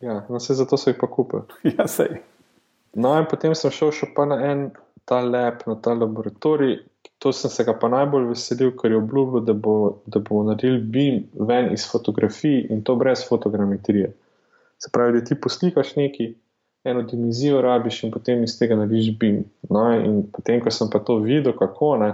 [0.00, 1.42] Ja, no, se zato so jih pa kupili.
[1.78, 2.20] Ja, sej.
[2.94, 4.68] No, in potem sem šel še pa na en
[5.08, 6.82] ta lab, na ta laboratorij.
[7.22, 9.74] To sem se ga pa najbolj veselil, ker je obljubil, da bo,
[10.06, 14.10] da bo naredil BIM ven iz fotografij in to brez fotogrametrije.
[14.82, 16.34] Se pravi, da ti poslikaš neki,
[16.84, 19.40] eno dimenzijo rabiš in potem iz tega narediš BIM.
[19.72, 22.10] No, in potem, ko sem pa to videl, kako ne,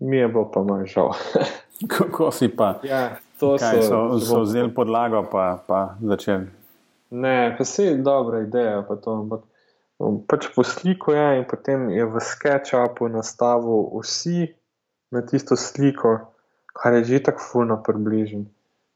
[0.00, 1.12] mi je bilo pa malo žal.
[1.92, 2.80] Kako si pa?
[2.82, 6.46] ja, to Kaj, so, so, so vzeli podlago, pa, pa začeli.
[7.10, 9.40] Ne, pa se je dobra ideja, pa to, ampak
[9.98, 14.52] um, pač po sliku je in potem je v SketchUpu nastavil vsi
[15.10, 16.32] na tisto sliko,
[16.72, 18.46] kar je že tako fulno približen.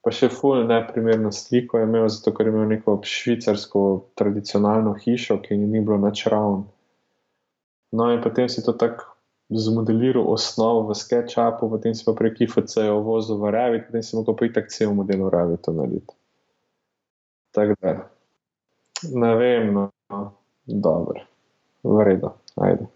[0.04, 5.40] Pa še fulno neprimerno sliko je imel, zato ker je imel neko švicarsko tradicionalno hišo,
[5.40, 6.68] ki ni bilo načravno.
[7.94, 9.13] No, in potem si to tako
[9.50, 14.32] zmodeliral osnovo v SketchUpu, potem si pa prek IFC-ja vozil v Revit, potem si lahko
[14.32, 16.14] pa itak cel model v Revitu narediti.
[17.54, 18.08] Tako da,
[19.14, 20.22] ne vem, no,
[20.66, 21.22] dobro,
[21.84, 22.88] v redu, ajde.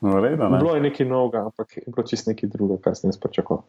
[0.00, 0.58] V redu, ne?
[0.58, 3.66] Bilo je nekaj novega, ampak je bilo čist nekaj drugega, kar sem jaz pričakoval.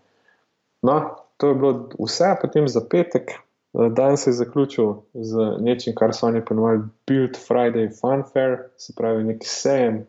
[0.86, 0.96] No,
[1.42, 3.36] to je bilo vse, potem za petek.
[3.74, 8.94] Dan se je zaključil z nečim, kar so oni ponovili Build Friday Fun Fair, se
[8.96, 10.06] pravi nek sejem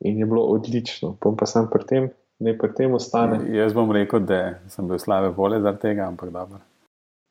[0.00, 1.14] in je bilo odlično.
[1.20, 3.40] Pom pa sem pri tem, ne pri tem ostane.
[3.56, 6.60] Jaz bom rekel, da sem bil slabe volje zaradi tega, ampak dobro.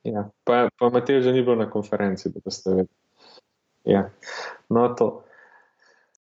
[0.06, 2.96] Ja, pa, pa Matej že ni bil na konferenci, da boste vedeli.
[3.84, 4.08] Ja,
[4.68, 5.22] no, to.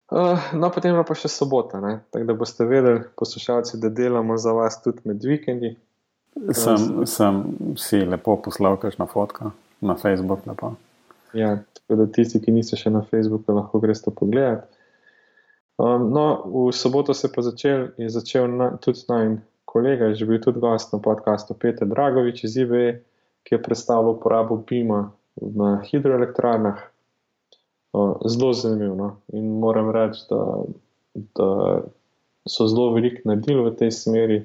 [0.09, 1.99] Uh, no, potem je pa še sobota, ne?
[2.09, 5.75] tako da boste vedeli, poslušalci, da delamo za vas tudi med vikendi.
[6.55, 7.43] Sem, sem
[7.77, 9.53] si lepo poslal, kakšno fotko
[9.85, 10.47] na Facebook.
[10.47, 10.73] Lepo.
[11.37, 14.65] Ja, tako da tisti, ki niste še na Facebooku, lahko greste pogledat.
[15.79, 20.43] Um, no, v soboto se pa začel, je začel na, tudi naj kolega, že bil
[20.43, 22.99] tudi gost na podkastu Peter Dragovič iz IBE,
[23.47, 26.83] ki je predstavil uporabo BIM-a na hidroelektrarnah.
[28.27, 28.95] Zelo zanimivo.
[28.95, 29.09] No?
[29.33, 30.43] In moram reči, da,
[31.15, 31.49] da
[32.43, 34.39] so zelo veliko naredili v tej smeri,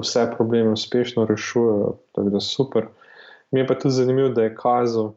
[0.00, 2.90] vse probleme uspešno rešujejo, tako da super.
[3.50, 5.12] Mi je pa tudi zanimivo, da je kazal,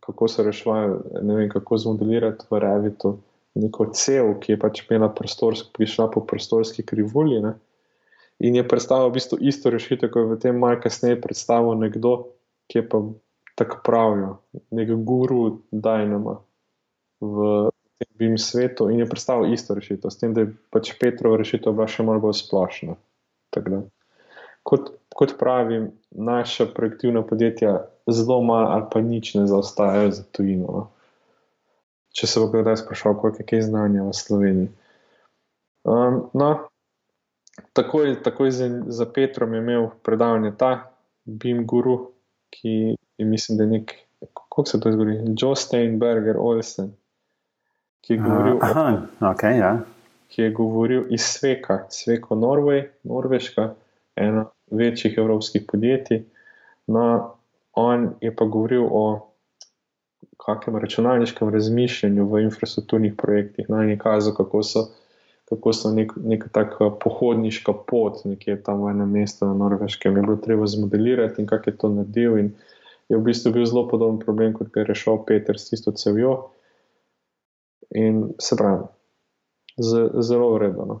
[0.00, 3.16] kako se rešujejo, ne vem, kako zmodelirati v Revitu
[3.54, 7.40] neko cel, ki je pač imela prostorski, prišla po prostorski krivulji.
[7.44, 7.54] Ne?
[8.38, 12.34] In je predstavil v bistvu isto rešitev, kot je v tem malce kasneje predstavil nekdo,
[12.70, 13.02] ki je pa
[13.58, 14.36] tako pravijo,
[14.70, 16.38] nek guru Dynama
[17.20, 21.34] v tem BIM svetu in je predstavil isto rešitev, s tem, da je pač Petrov
[21.40, 22.94] rešitev bila še malo bolj splošna.
[24.62, 30.68] Kot, kot pravim, naša projektivna podjetja zelo malo ali pa nič ne zaostajajo za tujino.
[30.70, 30.82] No?
[32.18, 34.70] Če se bo kdaj sprašal, koliko je kaj znanja v Sloveniji.
[35.86, 36.48] Um, no,
[37.78, 40.90] takoj, takoj za, za Petrom je imel predavanje ta
[41.24, 42.10] BIM guru,
[42.50, 43.94] ki je, mislim, da je nek,
[44.34, 46.90] kako se to zgodi, Joe Steinberger Olsen,
[48.02, 49.72] ki je govoril, aha, okay, ja.
[50.28, 53.74] ki je govoril iz Sveka, Sveko Norvej, Norveška,
[54.16, 56.24] eno večjih evropskih podjetij.
[56.86, 57.34] No,
[57.72, 59.27] on je pa govoril o
[60.38, 63.66] kakšnem računalniškem razmišljanju v infrastrukturnih projektih.
[63.68, 64.84] In je kazal, kako so,
[65.48, 70.22] kako so nek, neka taka pohodniška pot, nekje tam v enem mestu na Norveškem, je
[70.22, 72.38] bilo treba zmodelirati in kako je to naredil.
[72.38, 72.52] In
[73.08, 76.50] je v bistvu bil zelo podoben problem, kot ga je rešil Peter s tisto cevjo.
[77.96, 78.84] In se pravi,
[80.20, 80.84] zelo vredno.
[80.84, 81.00] No.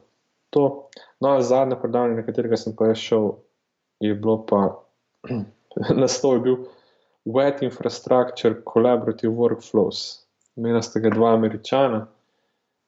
[0.50, 0.88] To,
[1.20, 3.34] no, zadnje predavanje, na katerega sem pa šel,
[4.00, 4.80] je bilo pa
[6.00, 6.56] na stolu bil.
[7.24, 10.24] Wet Infrastructure Collaborative Workflows.
[10.56, 12.06] Imela sta ga dva američana,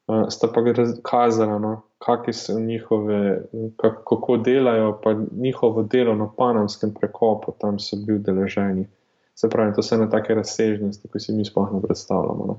[0.06, 0.62] uh, sta pa
[1.02, 3.42] kazala, no, kakšne so njihove,
[3.76, 8.86] kak, kako delajo, pa njihovo delo na panamskem prekopu, tam so bili deleženi.
[9.34, 12.46] Se pravi, to so ena take razsežnosti, ki si mi sploh ne predstavljamo.
[12.46, 12.58] No.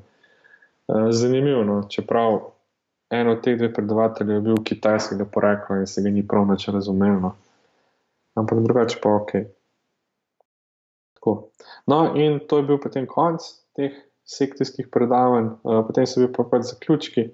[0.88, 2.39] Uh, zanimivo, no, čeprav
[3.11, 6.67] en od teh dveh predavateljev je bil kitajskega porekla in se ga ni prav več
[6.72, 7.19] razumel.
[7.19, 7.34] No.
[8.39, 9.34] Ampak drugače pa ok.
[11.22, 11.51] Tako.
[11.86, 13.45] No, in to je bil potem konc
[13.78, 13.93] teh
[14.26, 17.28] sekcijskih predavanj, uh, potem so bili pa pač zaključki.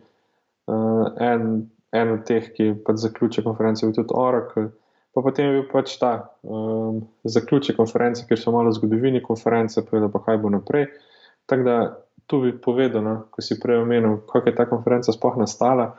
[0.68, 4.68] Uh, en, en od teh, ki pač zaključi konference, je tudi Oracle.
[5.16, 6.12] Pa potem je bil pač ta
[6.44, 10.90] um, zaključek konference, ker so malo zgodovini konference, povedal pa kaj bo naprej.
[11.48, 11.78] Tako da
[12.28, 15.94] tu bi povedal, no, ko si prej omenil, kako je ta konferenca sploh nastala.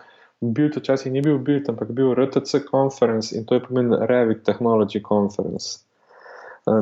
[0.45, 4.45] Bil to časih ni bil bil, ampak bil RTC konference in to je pomenil Revit
[4.45, 5.88] Technology Conference.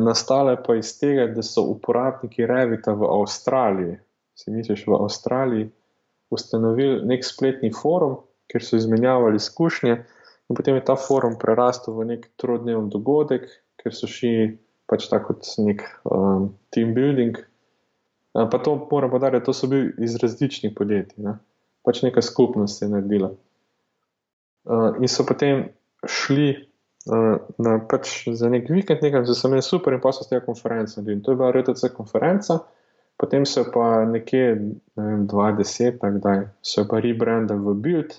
[0.00, 3.98] Nastale pa iz tega, da so uporabniki Revita v Avstraliji,
[4.36, 5.68] si misliš, v Avstraliji,
[6.30, 8.18] ustanovili nek spletni forum,
[8.50, 9.96] kjer so izmenjavali izkušnje,
[10.48, 13.48] in potem je ta forum prerastel v nek trodnevni dogodek,
[13.82, 14.56] ker so šli
[14.90, 17.38] pač tako kot nek um, team building.
[18.36, 21.38] Pa to moram podariti, to so bili iz različnih podjetij, ne?
[21.86, 23.30] pač neka skupnost je naredila.
[24.66, 25.68] Uh, in so potem
[26.10, 26.50] šli
[27.06, 31.00] na, pač za nek vikend, nekaj, da so imeli super, in so z tega konference.
[31.00, 32.58] In to je bila RTC konferenca.
[33.16, 38.12] Potem so pa nekje, ne vem, 20, kdaj so pa rebrandali v Build,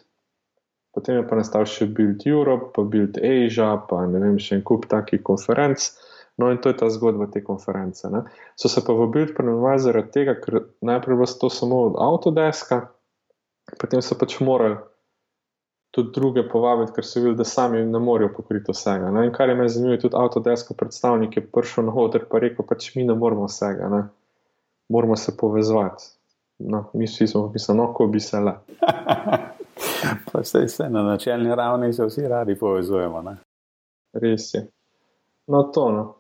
[0.96, 4.66] potem je pa nastal še Build Europe, pa Build Asia, pa ne vem, še en
[4.66, 5.92] kup takih konferenc.
[6.38, 8.10] No, in to je ta zgodba te konference.
[8.14, 8.24] Ne.
[8.58, 12.88] So se pa v Build prenovali zaradi tega, ker najprej bilo to samo od Autodeska,
[13.78, 14.82] potem so pač morali
[15.98, 19.10] tudi druge povabiti, ker so videli, da sami ne morejo pokriti vsega.
[19.12, 19.26] Ne.
[19.28, 22.94] In kar je me zanimivo, tudi Autodesk predstavnik je prišel na oder in rekel, pač
[22.96, 23.90] mi ne moremo vsega.
[23.92, 24.04] Ne
[24.90, 26.04] moramo se povezati.
[26.60, 28.54] No, mi vsi smo pisali, no, ko bi se le.
[30.32, 33.22] pa vse, vse na načelni ravni se vsi radi povezujemo.
[33.22, 33.36] Ne?
[34.14, 34.68] Res je.
[35.48, 35.92] No, to.
[35.92, 36.14] No.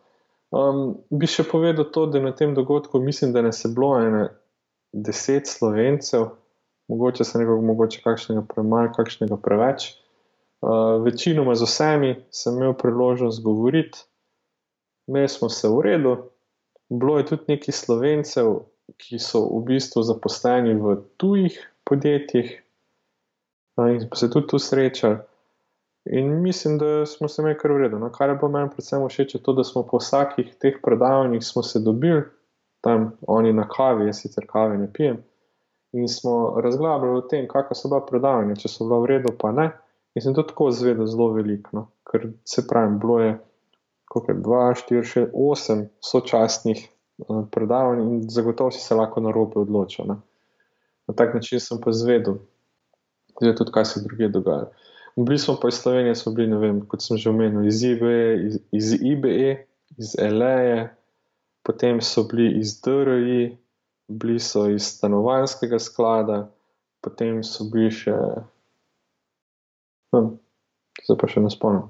[0.52, 4.28] Um, bi še povedal to, da na tem dogodku mislim, da nas je bilo ene
[4.94, 6.30] deset slovencev,
[6.88, 9.94] mogoče se nekaj, mogoče kakšnega premalo, kakšnega preveč.
[10.62, 14.00] Uh, večinoma z vsemi sem imel priložnost govoriti,
[15.08, 16.16] imeli smo se v redu,
[16.90, 18.54] Bilo je tudi nekaj slovencev,
[18.98, 22.54] ki so v bistvu zaposleni v tujih podjetjih
[23.78, 25.18] in se tudi tu srečali.
[26.08, 28.00] In mislim, da smo se imeli kar vredno.
[28.00, 31.44] No, kar je pa meni predvsem všeč, je to, da smo po vsakih teh predavanjih
[31.44, 32.24] se dobili,
[32.82, 35.20] tam oni na kavi, jaz sicer kave ne pijem,
[35.96, 39.70] in smo razglabljali o tem, kakšno so bila predavanja, če so bila vredno, pa ne.
[40.16, 43.38] In sem to tako zvedel zelo veliko, no, ker se pravi, bilo je
[44.08, 49.32] kako je 2, 4, 6, 8 sočasnih uh, predavanj in zagotovo si se lahko na
[49.32, 50.06] robe odločil.
[50.06, 50.16] Ne?
[51.08, 52.38] Na tak način sem pa zvedel,
[53.42, 54.70] da je tudi kaj se druge dogaja.
[55.16, 58.44] Bili smo pa iz Slovenije, smo bili, ne vem, kot sem že omenil, iz IBE,
[58.46, 59.66] iz, iz IBE,
[59.98, 60.90] iz LE,
[61.64, 63.58] potem so bili iz DRI,
[64.08, 66.45] bili so iz stanovanskega sklada,
[67.03, 68.16] potem so bili še,
[70.16, 70.34] hm,
[71.03, 71.88] zdaj pa še ne spomnim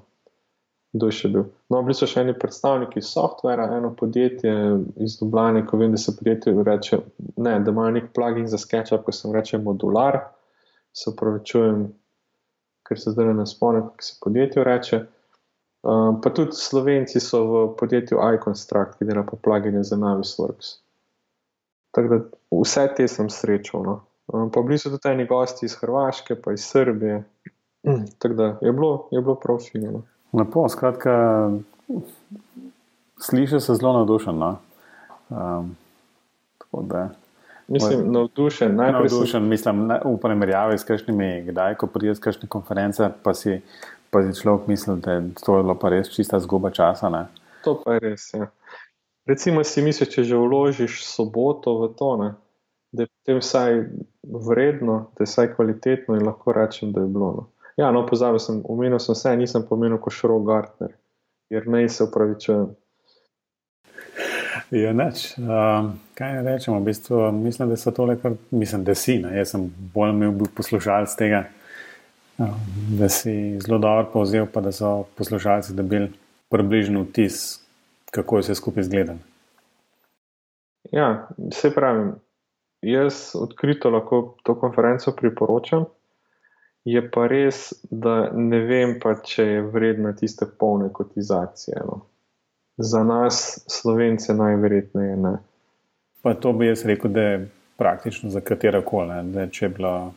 [0.92, 1.44] kdo je še bil.
[1.68, 4.52] No, bili so še eni predstavniki softvera, eno podjetje
[5.04, 7.00] iz Dublana, ko vem, da se podjetje reče,
[7.36, 10.22] ne, da imajo nek plugin za SketchUp, ko se reče modular.
[10.96, 11.84] Se upravičujem,
[12.88, 15.02] ker se zdaj ne spomnim, kako se podjetje reče.
[15.88, 20.78] Um, pa tudi slovenci so v podjetju iConstruct, ki dela pa plugine za Navisworks.
[21.90, 22.20] Tako da
[22.62, 23.82] vse te sem srečal.
[23.82, 24.00] No.
[24.32, 27.22] Um, pa bili so tudi eni gosti iz Hrvaške, pa iz Srbije.
[28.18, 29.90] Tako da je bilo, je bilo prav fino.
[29.90, 30.02] No.
[30.32, 31.50] Lepo, skratka,
[33.20, 34.38] slišiš se zelo navdušen.
[34.38, 34.58] No?
[35.28, 35.76] Um,
[37.68, 38.76] mislim, navdušen.
[38.76, 39.48] navdušen sem...
[39.48, 43.60] mislim, ne, v primerjavi s kakšnimi, kdaj, ko prideš z kakšne konference, pa si,
[44.10, 47.08] pa si človek misli, da je to bilo pa res čista zguba časa.
[47.08, 47.26] Ne?
[47.64, 48.34] To pa je res.
[48.34, 48.50] Ja.
[49.28, 52.30] Recimo si misliš, če že vložiš soboto v to, ne?
[52.92, 53.82] da je potem vsaj
[54.22, 57.32] vredno, da je vsaj kvalitetno in lahko rečem, da je bilo.
[57.36, 57.46] No?
[57.76, 60.96] Ja, no, pozabil sem, omenil sem vse, nisem pomenil kot šro Gartner,
[61.52, 62.70] jer ne se upravičujem.
[64.74, 65.30] Ja, neč.
[65.38, 69.18] Um, kaj ne rečemo, v bistvu mislim, da so tole, kar mislim, da si.
[69.22, 69.36] Ne?
[69.38, 71.44] Jaz sem bolj imel poslušalec tega,
[72.38, 72.56] um,
[72.98, 76.10] da si zelo dobro povzel, pa da so poslušalci dobili
[76.50, 77.60] približno vtis,
[78.10, 79.18] kako je vse skupaj izgledalo.
[80.92, 82.10] Ja, se pravi,
[82.82, 85.84] jaz odkrito lahko to konferenco priporočam.
[86.84, 91.82] Je pa res, da ne vem, pa, če je vredna tiste polne kotizacije.
[91.84, 92.00] No.
[92.78, 95.34] Za nas, slovence, najverjetneje ne.
[96.22, 99.50] Pa to bi jaz rekel, da je praktično za katero koli.
[99.52, 100.12] Če je bila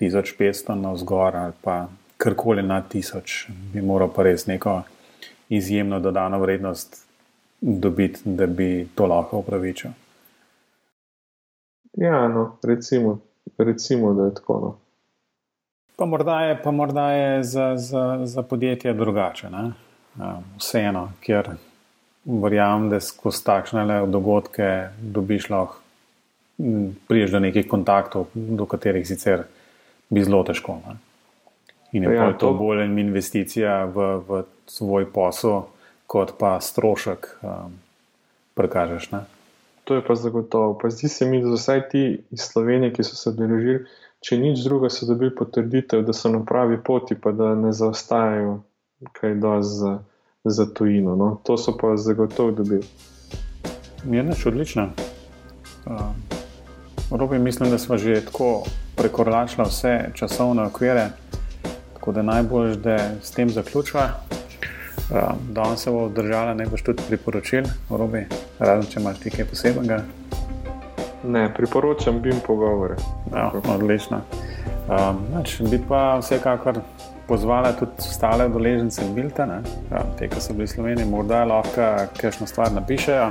[0.00, 4.80] 1500 na vzgor ali pa karkoli nad 1000, bi moral pa res neko
[5.48, 7.07] izjemno dodano vrednost
[7.60, 9.90] dobiti, da bi to lahko upravičil.
[11.92, 13.18] Ja, no, recimo,
[13.58, 14.60] recimo, da je tako.
[14.60, 14.76] No.
[15.96, 19.50] Pa morda je, pa morda je za, za, za podjetje drugače.
[19.50, 19.72] Ne?
[20.58, 21.48] Vseeno, ker
[22.24, 25.80] verjamem, da skozi takšne dogodke dobiš lahko,
[27.08, 29.42] priješ do nekih kontaktov, do katerih sicer
[30.10, 30.78] bi zelo težko.
[30.86, 30.96] Ne?
[31.92, 35.62] In je ja, to, to bolj investicija v, v svoj posel,
[36.08, 37.76] kot pa strošek, um,
[38.56, 39.10] prekažeš.
[39.12, 39.20] Ne?
[39.84, 40.78] To je pa zagotovo.
[40.80, 43.84] Pa zdi se mi, da vsaj ti iz Slovenije, ki so se odeležili,
[44.24, 48.62] če nič druga, so dobili potrditev, da so na pravi poti, pa da ne zaostajajo
[49.20, 49.92] kaj dosti za,
[50.44, 51.16] za tujino.
[51.16, 51.28] No?
[51.44, 52.88] To so pa zagotovo dobili.
[54.04, 54.88] Mirnač, odlično.
[55.86, 56.08] Uh,
[57.10, 58.64] Robi, mislim, da smo že tako
[58.96, 61.08] prekoračili vse časovne okvire,
[61.94, 64.37] tako da najbolj, da s tem zaključujem.
[65.08, 68.26] Uh, Danes se bo držala, boš tudi priporočil, robi,
[68.58, 70.02] razen če imaš nekaj posebnega.
[71.24, 72.96] Ne, priporočam bim pogovore.
[73.32, 74.20] Ja, odlično.
[74.88, 76.80] Um, nač, bi pa vsekakor
[77.28, 81.88] pozvala tudi ostale doležence Bilta, ne, ja, te, ki so bili v Sloveniji, morda lahko
[82.20, 83.30] kakšno stvar napišejo.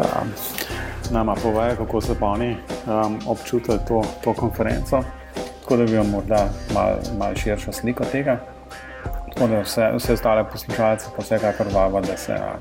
[0.00, 0.32] Um,
[1.10, 2.56] nama povejo, kako so pa oni
[2.86, 5.02] um, občutili to, to konferenco,
[5.60, 8.38] tako da bi vam morda malo mal širšo sliko tega.
[9.34, 12.54] Tako da vse, vse ostale poslušalce pa vsekakor vabim, da se a,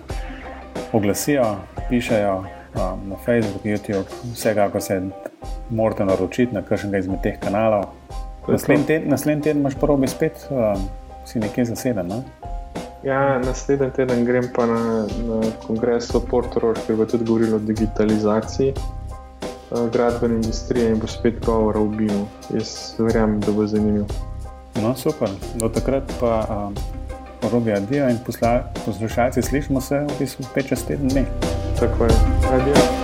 [0.94, 1.56] oglasijo,
[1.90, 2.44] pišejo
[2.76, 5.02] a, na Facebook, YouTube, vsekakor se
[5.70, 7.84] morate naročiti na kakšnega izmed teh kanalov.
[8.48, 10.76] Naslednji teden, naslednji teden imaš prvo spet, a,
[11.26, 12.08] si nekje zaseden.
[12.08, 12.22] Ne?
[13.04, 17.60] Ja, naslednji teden grem pa na, na kongres v Portugalsku, ki bo tudi govoril o
[17.60, 18.74] digitalizaciji.
[19.94, 22.26] Gradbene industrije in bo spet govor o BIM-u.
[22.54, 24.08] Jaz verjamem, da bo zanimivo.
[24.82, 25.30] No, super.
[25.56, 26.76] Do takrat pa um,
[27.52, 28.20] robi adijo in
[28.86, 31.26] poslušalci, slišimo se v bistvu 5-6 tednov.
[31.80, 32.12] Tako je,
[32.54, 32.99] adijo.